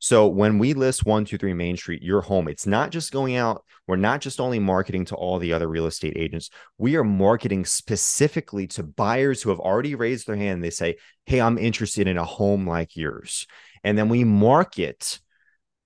So 0.00 0.28
when 0.28 0.58
we 0.58 0.74
list 0.74 1.04
123 1.04 1.54
Main 1.54 1.76
Street, 1.76 2.02
your 2.02 2.20
home, 2.20 2.46
it's 2.48 2.66
not 2.66 2.90
just 2.90 3.12
going 3.12 3.36
out. 3.36 3.64
We're 3.86 3.96
not 3.96 4.20
just 4.20 4.40
only 4.40 4.60
marketing 4.60 5.06
to 5.06 5.16
all 5.16 5.38
the 5.38 5.52
other 5.52 5.66
real 5.66 5.86
estate 5.86 6.16
agents. 6.16 6.50
We 6.76 6.96
are 6.96 7.04
marketing 7.04 7.64
specifically 7.64 8.68
to 8.68 8.84
buyers 8.84 9.42
who 9.42 9.50
have 9.50 9.58
already 9.58 9.94
raised 9.96 10.26
their 10.26 10.36
hand. 10.36 10.62
They 10.62 10.70
say, 10.70 10.96
Hey, 11.26 11.40
I'm 11.40 11.58
interested 11.58 12.06
in 12.06 12.16
a 12.16 12.24
home 12.24 12.66
like 12.66 12.96
yours. 12.96 13.46
And 13.82 13.98
then 13.98 14.08
we 14.08 14.22
market 14.24 15.20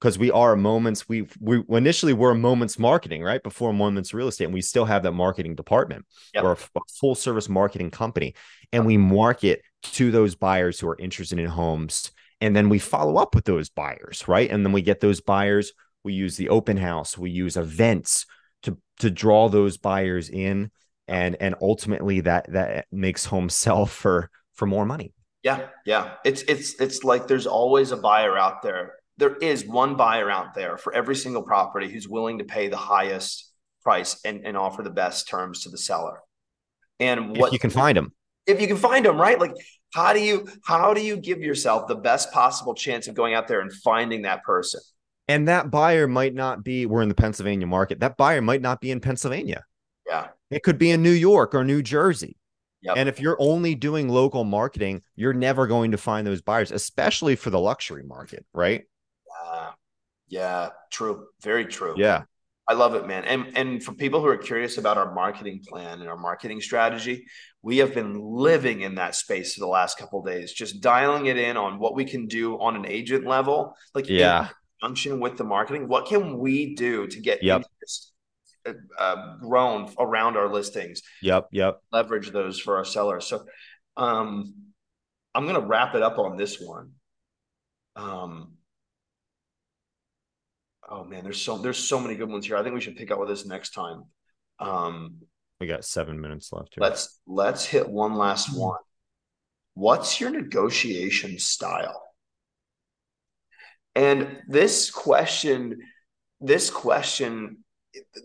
because 0.03 0.19
we 0.19 0.33
are 0.33 0.57
moments 0.57 1.09
we 1.09 1.29
we 1.39 1.63
initially 1.69 2.13
were 2.13 2.35
moments 2.35 2.77
marketing 2.77 3.23
right 3.23 3.41
before 3.45 3.73
moments 3.73 4.13
real 4.13 4.27
estate 4.27 4.47
and 4.47 4.55
we 4.55 4.61
still 4.61 4.85
have 4.85 5.05
that 5.05 5.13
marketing 5.13 5.55
department 5.55 6.05
Yep. 6.35 6.43
we're 6.43 6.53
a 6.53 6.81
full 6.89 7.15
service 7.15 7.49
marketing 7.49 7.93
company 7.93 8.35
and 8.73 8.85
we 8.85 8.97
market 8.97 9.63
to 9.85 10.11
those 10.11 10.35
buyers 10.35 10.81
who 10.81 10.89
are 10.89 10.99
interested 10.99 11.39
in 11.39 11.47
homes 11.47 12.11
and 12.41 12.57
then 12.57 12.69
we 12.69 12.81
follow 12.81 13.17
up 13.17 13.37
with 13.37 13.45
those 13.45 13.69
buyers 13.69 14.27
right 14.27 14.51
and 14.51 14.67
then 14.67 14.73
we 14.73 14.83
get 14.83 14.99
those 14.99 15.21
buyers 15.21 15.73
we 16.03 16.13
use 16.13 16.37
the 16.37 16.49
open 16.49 16.77
house 16.77 17.17
we 17.17 17.31
use 17.31 17.57
events 17.57 18.27
to 18.65 18.77
to 18.99 19.09
draw 19.09 19.49
those 19.49 19.77
buyers 19.77 20.29
in 20.29 20.73
and 21.07 21.37
and 21.41 21.55
ultimately 21.61 22.21
that 22.21 22.53
that 22.53 22.87
makes 22.91 23.27
homes 23.27 23.55
sell 23.65 23.87
for 23.87 24.31
for 24.55 24.67
more 24.67 24.85
money 24.85 25.13
Yeah, 25.45 25.69
yeah. 25.85 26.15
It's 26.25 26.43
it's 26.43 26.75
it's 26.81 27.05
like 27.05 27.27
there's 27.27 27.47
always 27.47 27.93
a 27.93 27.97
buyer 27.97 28.39
out 28.39 28.63
there. 28.63 28.95
There 29.19 29.37
is 29.37 29.67
one 29.67 29.97
buyer 29.97 30.31
out 30.31 30.55
there 30.55 30.77
for 30.79 30.93
every 30.95 31.15
single 31.17 31.43
property 31.43 31.89
who's 31.91 32.09
willing 32.09 32.39
to 32.39 32.45
pay 32.45 32.69
the 32.69 32.77
highest 32.77 33.51
price 33.83 34.21
and, 34.25 34.47
and 34.47 34.57
offer 34.57 34.83
the 34.83 34.91
best 34.91 35.29
terms 35.29 35.63
to 35.63 35.69
the 35.71 35.79
seller. 35.79 36.21
And 37.01 37.37
what 37.37 37.49
if 37.49 37.53
you 37.53 37.59
can 37.59 37.71
find 37.71 37.97
them 37.97 38.13
if 38.47 38.61
you 38.61 38.67
can 38.67 38.77
find 38.77 39.05
them, 39.05 39.21
right? 39.21 39.39
Like 39.39 39.55
how 39.95 40.13
do 40.13 40.21
you 40.21 40.49
how 40.65 40.95
do 40.95 41.01
you 41.03 41.17
give 41.17 41.41
yourself 41.41 41.87
the 41.89 41.95
best 41.97 42.33
possible 42.33 42.75
chance 42.75 43.07
of 43.09 43.15
going 43.15 43.35
out 43.35 43.49
there 43.49 43.61
and 43.61 43.73
finding 43.73 44.23
that 44.23 44.43
person? 44.45 44.81
and 45.29 45.47
that 45.47 45.71
buyer 45.71 46.09
might 46.09 46.35
not 46.35 46.65
be 46.65 46.85
we're 46.85 47.01
in 47.01 47.09
the 47.09 47.15
pennsylvania 47.15 47.65
market 47.65 48.01
that 48.01 48.17
buyer 48.17 48.43
might 48.43 48.61
not 48.61 48.81
be 48.81 48.91
in 48.91 48.99
pennsylvania 48.99 49.63
Yeah. 50.05 50.27
it 50.51 50.65
could 50.65 50.79
be 50.79 50.91
in 50.91 51.01
new 51.01 51.13
york 51.13 51.55
or 51.55 51.63
new 51.63 51.81
jersey 51.81 52.37
Yep. 52.83 52.97
and 52.97 53.09
if 53.09 53.21
you're 53.21 53.37
only 53.39 53.77
doing 53.77 54.09
local 54.09 54.43
marketing 54.43 55.03
you're 55.15 55.33
never 55.33 55.69
going 55.69 55.93
to 55.93 55.97
find 55.97 56.27
those 56.27 56.43
buyers 56.43 56.73
especially 56.73 57.37
for 57.37 57.51
the 57.51 57.61
luxury 57.61 58.03
market 58.03 58.45
right 58.53 58.83
Uh, 59.45 59.71
yeah, 60.29 60.71
true. 60.91 61.27
Very 61.43 61.67
true. 61.67 61.95
yeah 61.97 62.23
I 62.69 62.75
love 62.75 62.95
it, 62.95 63.07
man. 63.09 63.25
And 63.25 63.57
and 63.59 63.83
for 63.83 63.93
people 63.93 64.21
who 64.21 64.29
are 64.29 64.37
curious 64.37 64.79
about 64.79 64.97
our 64.97 65.13
marketing 65.15 65.63
plan 65.69 66.01
and 66.01 66.09
our 66.09 66.17
marketing 66.17 66.61
strategy, 66.61 67.27
we 67.61 67.79
have 67.79 67.93
been 67.93 68.19
living 68.21 68.83
in 68.83 68.95
that 68.95 69.15
space 69.17 69.55
for 69.55 69.61
the 69.61 69.67
last 69.67 69.99
couple 69.99 70.21
of 70.21 70.27
days, 70.27 70.53
just 70.53 70.81
dialing 70.81 71.27
it 71.27 71.37
in 71.37 71.57
on 71.57 71.79
what 71.81 71.95
we 71.97 72.05
can 72.05 72.29
do 72.29 72.55
on 72.61 72.77
an 72.77 72.87
agent 72.87 73.27
level, 73.27 73.75
like 73.95 74.09
Yeah. 74.09 74.49
function 74.81 75.19
with 75.21 75.37
the 75.37 75.45
marketing. 75.45 75.89
What 75.89 76.07
can 76.07 76.39
we 76.39 76.75
do 76.77 77.07
to 77.09 77.21
get 77.21 77.43
Yep. 77.43 77.63
interest 77.65 78.13
uh, 78.65 78.73
uh, 78.99 79.37
grown 79.39 79.93
around 79.99 80.37
our 80.37 80.49
listings? 80.49 81.03
yep 81.21 81.49
yep 81.51 81.81
Leverage 81.91 82.31
those 82.31 82.61
for 82.61 82.77
our 82.77 82.85
sellers. 82.85 83.27
So, 83.27 83.45
um, 83.97 84.55
I'm 85.35 85.47
gonna 85.47 85.67
wrap 85.67 85.95
it 85.97 86.03
up 86.03 86.19
on 86.19 86.37
this 86.37 86.61
one. 86.61 86.93
Um, 87.97 88.53
oh 90.89 91.05
man, 91.05 91.25
there's 91.25 91.41
so 91.41 91.59
there's 91.59 91.79
so 91.79 91.99
many 91.99 92.15
good 92.15 92.29
ones 92.29 92.47
here. 92.47 92.57
I 92.57 92.63
think 92.63 92.75
we 92.75 92.81
should 92.81 92.97
pick 92.97 93.11
up 93.11 93.19
with 93.19 93.29
this 93.29 93.47
next 93.47 93.71
time. 93.71 94.05
Um, 94.59 95.17
we 95.61 95.67
got 95.67 95.85
seven 95.85 96.21
minutes 96.21 96.53
left 96.53 96.75
here 96.75 96.83
let's 96.83 97.21
let's 97.27 97.65
hit 97.65 97.89
one 97.89 98.15
last 98.15 98.57
one. 98.57 98.79
What's 99.75 100.21
your 100.21 100.31
negotiation 100.31 101.39
style? 101.39 102.03
And 103.95 104.41
this 104.49 104.91
question, 104.91 105.81
this 106.41 106.71
question, 106.71 107.65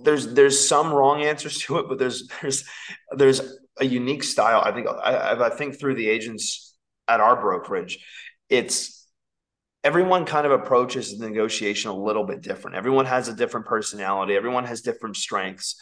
there's 0.02 0.34
there's 0.34 0.68
some 0.68 0.92
wrong 0.92 1.24
answers 1.24 1.60
to 1.60 1.80
it, 1.80 1.88
but 1.88 2.00
there's 2.00 2.28
there's 2.42 2.64
there's 3.12 3.42
a 3.80 3.86
unique 3.86 4.24
style. 4.24 4.62
I 4.64 4.72
think 4.72 4.88
I, 4.88 5.46
I 5.46 5.50
think 5.50 5.80
through 5.80 5.96
the 5.96 6.10
agents 6.10 6.76
at 7.08 7.20
our 7.20 7.40
brokerage, 7.40 8.04
it's 8.50 8.97
everyone 9.84 10.26
kind 10.26 10.46
of 10.46 10.52
approaches 10.52 11.18
the 11.18 11.28
negotiation 11.28 11.90
a 11.92 11.96
little 11.96 12.26
bit 12.26 12.42
different. 12.42 12.78
Everyone 12.78 13.06
has 13.06 13.28
a 13.28 13.36
different 13.36 13.66
personality. 13.66 14.36
Everyone 14.36 14.66
has 14.66 14.82
different 14.82 15.16
strengths, 15.16 15.76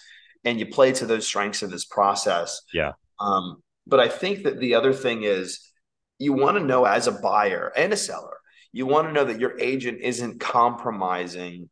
and 0.44 0.60
you 0.60 0.68
play 0.68 0.92
to 0.94 1.06
those 1.06 1.26
strengths 1.26 1.64
in 1.64 1.72
this 1.72 1.86
process. 1.86 2.62
Yeah. 2.74 2.94
Um, 3.20 3.64
but 3.88 4.00
I 4.00 4.08
think 4.08 4.44
that 4.44 4.60
the 4.60 4.76
other 4.76 4.94
thing 4.94 5.24
is 5.24 5.72
you 6.20 6.34
want 6.34 6.58
to 6.58 6.64
know 6.64 6.86
as 6.86 7.08
a 7.08 7.12
buyer 7.12 7.72
and 7.76 7.94
a 7.94 7.98
seller, 7.98 8.38
you 8.72 8.86
want 8.86 9.08
to 9.08 9.14
know 9.14 9.26
that 9.26 9.40
your 9.40 9.60
agent 9.60 10.00
isn't 10.02 10.40
compromising 10.40 11.70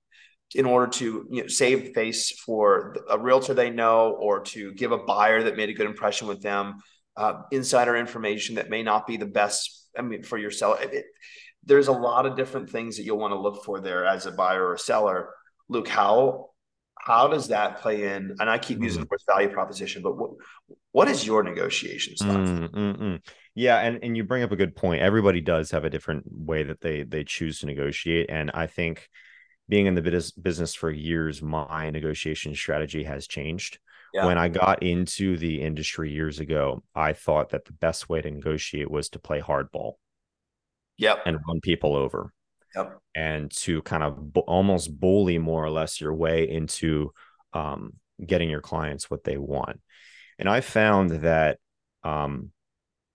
in 0.55 0.65
order 0.65 0.87
to 0.87 1.27
you 1.31 1.41
know, 1.41 1.47
save 1.47 1.93
face 1.93 2.31
for 2.31 2.95
a 3.09 3.17
realtor 3.17 3.53
they 3.53 3.69
know 3.69 4.11
or 4.11 4.41
to 4.41 4.71
give 4.73 4.91
a 4.91 4.97
buyer 4.97 5.43
that 5.43 5.57
made 5.57 5.69
a 5.69 5.73
good 5.73 5.87
impression 5.87 6.27
with 6.27 6.41
them 6.41 6.75
uh, 7.17 7.41
insider 7.51 7.95
information 7.95 8.55
that 8.55 8.69
may 8.69 8.83
not 8.83 9.07
be 9.07 9.17
the 9.17 9.25
best 9.25 9.87
i 9.97 10.01
mean 10.01 10.23
for 10.23 10.37
your 10.37 10.51
seller 10.51 10.77
it, 10.81 11.05
there's 11.65 11.87
a 11.87 11.93
lot 11.93 12.25
of 12.25 12.35
different 12.35 12.69
things 12.69 12.97
that 12.97 13.03
you'll 13.03 13.17
want 13.17 13.31
to 13.31 13.39
look 13.39 13.63
for 13.63 13.79
there 13.79 14.05
as 14.05 14.25
a 14.25 14.31
buyer 14.31 14.67
or 14.67 14.77
seller 14.77 15.29
luke 15.69 15.87
how 15.87 16.49
how 16.99 17.27
does 17.27 17.49
that 17.49 17.81
play 17.81 18.15
in 18.15 18.35
and 18.39 18.49
i 18.49 18.57
keep 18.57 18.81
using 18.81 19.01
the 19.01 19.07
word 19.09 19.19
value 19.27 19.49
proposition 19.49 20.01
but 20.01 20.17
what 20.17 20.31
what 20.91 21.07
is 21.07 21.25
your 21.25 21.43
negotiation 21.43 22.15
style 22.15 22.37
Mm, 22.37 22.69
mm, 22.69 22.97
mm. 22.97 23.19
Yeah, 23.55 23.79
and 23.79 24.03
and 24.03 24.17
you 24.17 24.23
bring 24.23 24.43
up 24.43 24.51
a 24.51 24.55
good 24.55 24.75
point. 24.75 25.01
Everybody 25.01 25.41
does 25.41 25.71
have 25.71 25.85
a 25.85 25.89
different 25.89 26.23
way 26.27 26.63
that 26.63 26.81
they 26.81 27.03
they 27.03 27.23
choose 27.23 27.59
to 27.59 27.67
negotiate, 27.67 28.29
and 28.29 28.49
I 28.51 28.67
think 28.67 29.09
being 29.69 29.85
in 29.85 29.95
the 29.95 30.01
business 30.01 30.31
business 30.31 30.73
for 30.73 30.89
years, 30.89 31.41
my 31.41 31.89
negotiation 31.91 32.55
strategy 32.55 33.03
has 33.03 33.27
changed. 33.27 33.79
Yeah. 34.13 34.25
When 34.25 34.37
I 34.37 34.47
got 34.47 34.83
into 34.83 35.37
the 35.37 35.61
industry 35.61 36.11
years 36.11 36.39
ago, 36.39 36.83
I 36.95 37.13
thought 37.13 37.49
that 37.49 37.65
the 37.65 37.73
best 37.73 38.09
way 38.09 38.21
to 38.21 38.29
negotiate 38.29 38.89
was 38.89 39.09
to 39.09 39.19
play 39.19 39.39
hardball 39.39 39.93
yep 40.97 41.19
and 41.25 41.39
run 41.47 41.59
people 41.61 41.95
over, 41.95 42.33
yep 42.75 42.99
and 43.15 43.51
to 43.51 43.81
kind 43.83 44.03
of 44.03 44.33
bu- 44.33 44.41
almost 44.41 44.99
bully 44.99 45.37
more 45.37 45.63
or 45.63 45.69
less 45.69 46.01
your 46.01 46.13
way 46.13 46.49
into 46.49 47.11
um, 47.53 47.93
getting 48.25 48.49
your 48.49 48.61
clients 48.61 49.09
what 49.09 49.23
they 49.23 49.37
want. 49.37 49.79
And 50.39 50.49
I 50.49 50.61
found 50.61 51.11
that 51.23 51.59
um, 52.03 52.51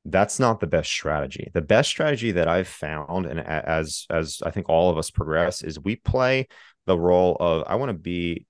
that's 0.05 0.39
not 0.39 0.61
the 0.61 0.67
best 0.67 0.91
strategy. 0.91 1.51
The 1.53 1.63
best 1.63 1.89
strategy 1.89 2.33
that 2.33 2.49
I've 2.49 2.69
found, 2.69 3.27
and 3.27 3.41
as 3.41 4.07
as 4.11 4.41
I 4.45 4.51
think 4.51 4.69
all 4.69 4.91
of 4.91 4.99
us 4.99 5.11
progress, 5.11 5.63
is 5.63 5.79
we 5.79 5.97
play 5.97 6.49
the 6.87 6.99
role 6.99 7.37
of 7.41 7.65
I 7.67 7.75
want 7.75 7.91
to 7.91 7.99
be, 7.99 8.47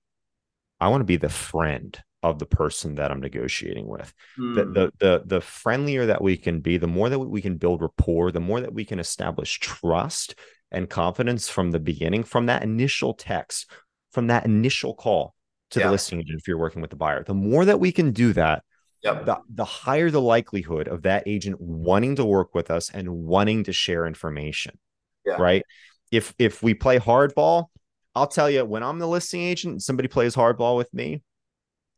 I 0.79 0.89
want 0.89 1.01
to 1.01 1.05
be 1.05 1.17
the 1.17 1.29
friend 1.29 1.99
of 2.21 2.39
the 2.39 2.45
person 2.45 2.95
that 2.95 3.11
I'm 3.11 3.21
negotiating 3.21 3.87
with. 3.87 4.13
The, 4.37 4.63
Hmm. 4.63 4.73
the 4.73 4.93
the 4.99 5.23
the 5.25 5.41
friendlier 5.41 6.05
that 6.07 6.21
we 6.21 6.37
can 6.37 6.59
be, 6.59 6.77
the 6.77 6.87
more 6.87 7.09
that 7.09 7.19
we 7.19 7.41
can 7.41 7.57
build 7.57 7.81
rapport, 7.81 8.31
the 8.31 8.39
more 8.41 8.59
that 8.61 8.73
we 8.73 8.85
can 8.85 8.99
establish 8.99 9.59
trust 9.59 10.35
and 10.71 10.89
confidence 10.89 11.49
from 11.49 11.71
the 11.71 11.79
beginning, 11.79 12.23
from 12.23 12.47
that 12.47 12.63
initial 12.63 13.13
text, 13.13 13.71
from 14.11 14.27
that 14.27 14.45
initial 14.45 14.93
call 14.93 15.33
to 15.71 15.79
Yeah. 15.79 15.85
the 15.87 15.91
listing 15.93 16.19
agent 16.19 16.39
if 16.39 16.47
you're 16.47 16.57
working 16.57 16.81
with 16.81 16.89
the 16.91 16.95
buyer. 16.97 17.23
The 17.23 17.33
more 17.33 17.65
that 17.65 17.79
we 17.79 17.91
can 17.91 18.11
do 18.11 18.33
that, 18.33 18.63
yep 19.01 19.25
the, 19.25 19.37
the 19.53 19.63
higher 19.65 20.11
the 20.11 20.19
likelihood 20.21 20.87
of 20.89 21.03
that 21.03 21.23
agent 21.25 21.59
wanting 21.61 22.17
to 22.17 22.25
work 22.25 22.53
with 22.53 22.69
us 22.69 22.89
and 22.91 23.07
wanting 23.09 23.63
to 23.63 23.71
share 23.71 24.05
information 24.05 24.77
Yeah. 25.25 25.37
right 25.39 25.63
if 26.11 26.33
if 26.37 26.61
we 26.61 26.73
play 26.73 26.99
hardball 26.99 27.67
I'll 28.15 28.27
tell 28.27 28.49
you, 28.49 28.65
when 28.65 28.83
I'm 28.83 28.97
the 28.99 29.07
listing 29.07 29.41
agent, 29.41 29.83
somebody 29.83 30.07
plays 30.09 30.35
hardball 30.35 30.75
with 30.75 30.91
me. 30.93 31.21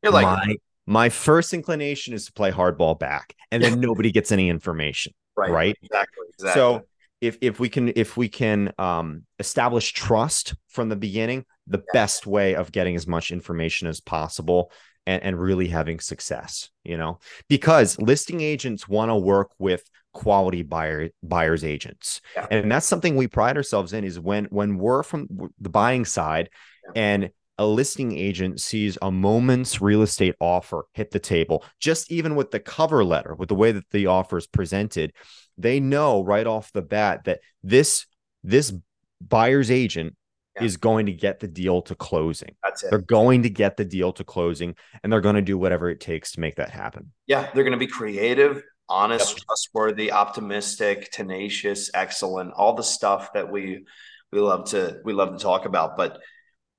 You're 0.04 0.12
like, 0.12 0.26
my, 0.26 0.56
my 0.88 1.10
first 1.10 1.54
inclination 1.54 2.14
is 2.14 2.26
to 2.26 2.34
play 2.34 2.52
hardball 2.52 2.98
back, 3.00 3.36
and 3.52 3.64
then 3.64 3.80
nobody 3.80 4.12
gets 4.12 4.32
any 4.32 4.50
information. 4.50 5.14
right, 5.36 5.52
right? 5.52 5.76
exactly, 5.82 6.26
exactly. 6.34 6.60
So 6.60 6.82
if 7.22 7.38
if 7.42 7.60
we 7.60 7.70
can 7.70 7.94
if 7.96 8.18
we 8.18 8.28
can 8.30 8.74
um, 8.80 9.26
establish 9.40 9.94
trust 9.94 10.56
from 10.70 10.90
the 10.90 10.96
beginning, 10.96 11.46
the 11.68 11.78
Yeah. 11.78 11.84
best 11.94 12.26
way 12.26 12.56
of 12.56 12.72
getting 12.72 12.96
as 12.96 13.06
much 13.08 13.32
information 13.32 13.88
as 13.88 14.00
possible 14.02 14.72
and, 15.06 15.22
and 15.24 15.40
really 15.40 15.68
having 15.68 16.00
success, 16.00 16.70
you 16.84 16.98
know, 16.98 17.20
because 17.48 18.00
listing 18.00 18.42
agents 18.42 18.88
want 18.88 19.10
to 19.10 19.16
work 19.16 19.52
with 19.60 19.84
quality 20.14 20.64
buyer 20.64 21.10
buyers 21.24 21.64
agents, 21.64 22.22
Yeah. 22.36 22.48
and 22.52 22.72
that's 22.72 22.88
something 22.88 23.16
we 23.16 23.28
pride 23.28 23.56
ourselves 23.56 23.94
in 23.94 24.04
is 24.04 24.20
when 24.20 24.46
when 24.46 24.78
we're 24.78 25.04
from 25.04 25.28
the 25.60 25.70
buying 25.70 26.06
side 26.06 26.50
Yeah. 26.96 27.02
and 27.04 27.30
a 27.62 27.66
listing 27.66 28.18
agent 28.18 28.60
sees 28.60 28.98
a 29.02 29.12
Momentum 29.12 29.86
real 29.86 30.02
estate 30.02 30.36
offer 30.40 30.86
hit 30.94 31.12
the 31.12 31.20
table, 31.20 31.64
just 31.80 32.12
even 32.12 32.36
with 32.36 32.50
the 32.50 32.60
cover 32.60 33.04
letter, 33.06 33.36
with 33.36 33.50
the 33.50 33.56
way 33.56 33.72
that 33.72 33.88
the 33.92 34.08
offer 34.08 34.38
is 34.38 34.48
presented, 34.48 35.14
they 35.58 35.80
know 35.80 36.24
right 36.24 36.48
off 36.48 36.72
the 36.74 36.82
bat 36.82 37.26
that 37.26 37.40
this 37.64 38.08
this 38.44 38.74
buyer's 39.22 39.70
agent 39.70 40.16
Yeah. 40.56 40.64
is 40.66 40.78
going 40.78 41.06
to 41.06 41.14
get 41.14 41.40
the 41.40 41.48
deal 41.48 41.82
to 41.84 41.94
closing. 41.96 42.56
that's 42.64 42.84
it. 42.84 42.90
They're 42.90 43.00
going 43.20 43.44
to 43.44 43.50
get 43.50 43.78
the 43.78 43.86
deal 43.86 44.12
to 44.14 44.24
closing 44.24 44.76
and 45.04 45.14
they're 45.14 45.22
going 45.22 45.36
to 45.36 45.42
do 45.54 45.58
whatever 45.58 45.90
it 45.92 46.00
takes 46.00 46.32
to 46.32 46.40
make 46.40 46.56
that 46.56 46.72
happen. 46.72 47.12
Yeah, 47.28 47.52
they're 47.54 47.64
going 47.64 47.80
to 47.80 47.86
be 47.88 47.94
creative, 48.00 48.64
honest, 48.90 49.30
Yep. 49.38 49.38
trustworthy, 49.46 50.12
optimistic, 50.12 51.12
tenacious, 51.12 51.92
excellent, 51.94 52.54
all 52.56 52.74
the 52.74 52.84
stuff 52.98 53.32
that 53.34 53.52
we 53.52 53.86
we 54.34 54.40
love 54.40 54.70
to 54.72 54.98
we 55.06 55.14
love 55.14 55.38
to 55.38 55.44
talk 55.44 55.66
about. 55.66 55.96
But 55.98 56.18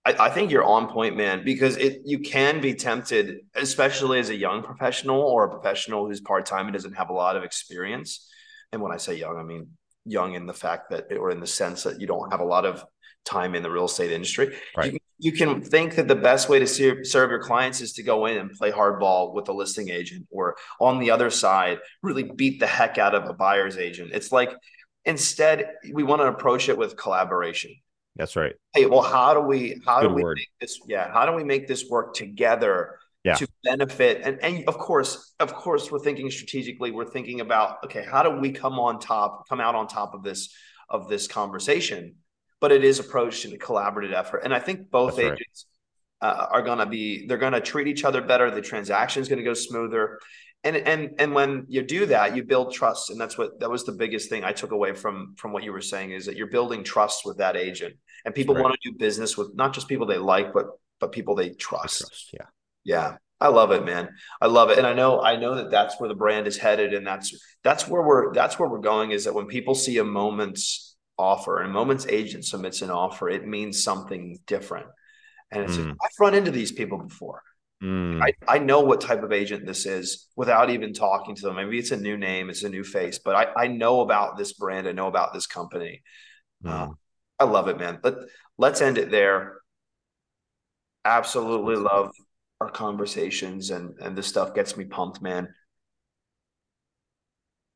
I, 0.05 0.15
I 0.27 0.31
think 0.31 0.51
you're 0.51 0.65
on 0.65 0.89
point, 0.89 1.17
man, 1.17 1.45
because 1.45 1.77
it 1.77 2.03
you 2.05 2.19
can 2.21 2.61
be 2.61 2.75
tempted, 2.75 3.41
especially 3.55 4.19
as 4.19 4.31
a 4.31 4.37
young 4.37 4.63
professional 4.63 5.21
or 5.21 5.45
a 5.45 5.51
professional 5.51 6.07
who's 6.07 6.21
part 6.21 6.47
time 6.47 6.67
and 6.67 6.73
doesn't 6.73 6.95
have 6.95 7.11
a 7.11 7.15
lot 7.15 7.37
of 7.37 7.45
experience. 7.45 8.29
And 8.73 8.83
when 8.83 8.93
I 8.93 8.97
say 8.97 9.17
young, 9.17 9.37
I 9.37 9.43
mean 9.43 9.69
young 10.05 10.35
in 10.35 10.47
the 10.47 10.55
fact 10.55 10.91
that 10.91 11.13
or 11.13 11.31
in 11.31 11.41
the 11.41 11.47
sense 11.47 11.85
that 11.85 12.01
you 12.01 12.07
don't 12.07 12.31
have 12.31 12.41
a 12.41 12.45
lot 12.45 12.65
of 12.65 12.85
time 13.25 13.55
in 13.55 13.63
the 13.63 13.71
real 13.71 13.85
estate 13.85 14.11
industry. 14.11 14.57
Right. 14.77 14.93
You, 14.93 14.99
you 15.19 15.31
can 15.31 15.63
think 15.63 15.95
that 15.95 16.09
the 16.09 16.17
best 16.17 16.49
way 16.49 16.59
to 16.59 16.67
ser- 16.67 17.05
serve 17.05 17.31
your 17.31 17.41
clients 17.41 17.81
is 17.81 17.93
to 17.93 18.03
go 18.03 18.27
in 18.27 18.37
and 18.37 18.51
play 18.51 18.73
hardball 18.73 19.33
with 19.33 19.49
a 19.49 19.53
listing 19.53 19.89
agent 19.89 20.27
or 20.31 20.57
on 20.81 20.99
the 20.99 21.13
other 21.13 21.31
side 21.31 21.79
really 22.03 22.25
beat 22.25 22.59
the 22.59 22.67
heck 22.67 22.99
out 22.99 23.15
of 23.15 23.29
a 23.31 23.33
buyer's 23.33 23.79
agent 23.79 24.11
it's 24.13 24.33
like 24.33 24.53
instead 25.05 25.71
we 25.93 26.03
want 26.03 26.21
to 26.21 26.27
approach 26.27 26.69
it 26.69 26.77
with 26.77 26.97
collaboration 26.97 27.73
That's 28.17 28.37
right. 28.37 28.55
hey 28.75 28.87
well 28.87 29.03
how 29.03 29.33
do 29.35 29.41
we 29.41 29.81
how 29.87 30.01
do 30.03 30.09
we 30.11 30.23
word. 30.23 30.37
make 30.37 30.51
this 30.61 30.79
yeah 30.87 31.11
how 31.13 31.25
do 31.27 31.33
we 31.33 31.45
make 31.45 31.67
this 31.67 31.89
work 31.89 32.15
together 32.15 32.99
Yeah. 33.25 33.35
to 33.37 33.47
benefit 33.65 34.21
and 34.23 34.39
and 34.43 34.69
of 34.69 34.77
course 34.79 35.35
of 35.41 35.55
course 35.55 35.91
we're 35.91 35.99
thinking 36.01 36.31
strategically 36.31 36.91
we're 36.91 37.07
thinking 37.11 37.41
about 37.41 37.79
okay 37.85 38.05
how 38.05 38.23
do 38.23 38.31
we 38.31 38.53
come 38.53 38.79
on 38.79 38.99
top 39.01 39.49
come 39.49 39.61
out 39.61 39.75
on 39.75 39.87
top 39.89 40.13
of 40.15 40.23
this 40.23 40.55
of 40.91 41.09
this 41.09 41.27
conversation 41.27 42.17
but 42.61 42.71
it 42.71 42.85
is 42.85 42.99
approached 43.01 43.45
in 43.47 43.53
a 43.55 43.57
collaborative 43.59 44.13
effort 44.13 44.41
and 44.45 44.53
i 44.53 44.59
think 44.59 44.91
both 44.91 45.17
That's 45.17 45.25
right. 45.29 45.33
agents 45.33 45.67
uh, 46.21 46.47
are 46.51 46.63
going 46.63 46.79
to 46.79 46.87
be 46.87 47.27
they're 47.27 47.39
going 47.39 47.53
to 47.55 47.61
treat 47.61 47.89
each 47.89 48.05
other 48.05 48.21
better 48.21 48.51
the 48.51 48.61
transaction 48.61 49.23
is 49.23 49.29
going 49.29 49.39
to 49.39 49.45
go 49.45 49.55
smoother 49.55 50.19
and 50.65 50.77
and 50.77 51.11
and 51.19 51.35
when 51.35 51.65
you 51.69 51.83
do 51.83 52.07
that 52.07 52.37
you 52.37 52.45
build 52.45 52.73
trust 52.73 53.11
and 53.11 53.21
that's 53.21 53.37
what 53.37 53.59
that 53.61 53.71
was 53.71 53.85
the 53.85 53.93
biggest 53.93 54.29
thing 54.29 54.45
i 54.45 54.53
took 54.53 54.71
away 54.73 54.93
from 54.93 55.35
from 55.37 55.53
what 55.53 55.63
you 55.63 55.73
were 55.73 55.81
saying 55.81 56.13
is 56.13 56.27
that 56.27 56.37
you're 56.37 56.47
building 56.49 56.85
trust 56.85 57.23
with 57.25 57.39
that 57.39 57.57
agent 57.57 57.95
and 58.25 58.35
people 58.35 58.55
right. 58.55 58.63
want 58.63 58.75
to 58.81 58.91
do 58.91 58.97
business 58.99 59.37
with 59.37 59.55
not 59.55 59.73
just 59.73 59.89
people 59.89 60.07
they 60.07 60.19
like 60.19 60.53
but 60.53 60.67
but 61.01 61.13
people 61.13 61.35
they 61.35 61.51
trust 61.51 62.01
trust. 62.01 62.31
Yeah. 62.33 62.47
yeah 62.85 63.17
i 63.41 63.49
love 63.49 63.73
it 63.73 63.85
man 63.85 64.09
i 64.41 64.47
love 64.47 64.71
it 64.71 64.79
and 64.79 64.87
i 64.87 64.93
know 64.93 65.21
i 65.21 65.37
know 65.37 65.57
that 65.57 65.71
that's 65.71 65.99
where 65.99 66.09
the 66.09 66.15
brand 66.15 66.47
is 66.47 66.57
headed 66.57 66.95
and 66.95 67.07
that's 67.07 67.35
that's 67.65 67.89
where 67.89 68.03
we're 68.03 68.33
that's 68.33 68.59
where 68.59 68.69
we're 68.69 68.79
going 68.79 69.11
is 69.11 69.25
that 69.25 69.35
when 69.35 69.47
people 69.47 69.75
see 69.75 69.99
a 69.99 70.05
Momentum 70.05 70.63
offer 71.19 71.61
and 71.61 71.71
a 71.71 71.73
Momentum 71.73 72.11
agent 72.11 72.45
submits 72.45 72.83
an 72.83 72.91
offer 72.91 73.29
it 73.29 73.47
means 73.47 73.83
something 73.83 74.39
different 74.47 74.87
and 75.51 75.65
it's 75.65 75.77
Mm. 75.77 75.91
i've 76.03 76.21
run 76.21 76.35
into 76.35 76.51
these 76.51 76.73
people 76.73 76.99
before 76.99 77.43
Mm, 77.83 78.23
I, 78.23 78.33
I 78.47 78.59
know 78.59 78.81
what 78.81 79.01
type 79.01 79.23
of 79.23 79.33
agent 79.33 79.67
this 79.67 79.87
is 79.87 80.29
without 80.37 80.71
even 80.71 80.93
talking 80.93 81.35
to 81.35 81.43
them. 81.43 81.57
Maybe 81.57 81.79
it's 81.79 81.91
a 81.91 81.97
new 81.97 82.17
name, 82.17 82.49
it's 82.49 82.63
a 82.63 82.69
new 82.69 82.85
face, 82.85 83.19
but 83.19 83.35
I, 83.35 83.65
I 83.65 83.67
know 83.67 84.01
about 84.01 84.37
this 84.37 84.53
brand. 84.53 84.87
I 84.87 84.93
know 84.93 85.09
about 85.09 85.35
this 85.35 85.47
company. 85.47 86.03
Uh, 86.65 86.87
mm. 86.87 86.95
I 87.41 87.45
love 87.45 87.67
it, 87.67 87.79
man. 87.79 87.99
Let, 88.05 88.15
let's 88.57 88.81
end 88.81 88.99
it 88.99 89.11
there. 89.11 89.57
Absolutely 91.05 91.75
love 91.75 92.13
our 92.61 92.71
conversations 92.71 93.71
and, 93.71 93.99
and 94.01 94.17
this 94.17 94.29
stuff 94.29 94.55
gets 94.55 94.77
me 94.77 94.85
pumped, 94.85 95.21
man. 95.21 95.53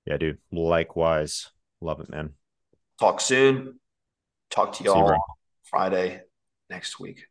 Yeah, 0.06 0.18
dude. 0.18 0.38
Likewise. 0.52 1.50
Love 1.80 1.98
it, 1.98 2.08
man. 2.08 2.34
Talk 3.00 3.20
soon. 3.20 3.80
Talk 4.50 4.74
to 4.74 4.84
y'all. 4.84 5.18
Friday 5.64 6.20
next 6.70 7.00
week. 7.00 7.26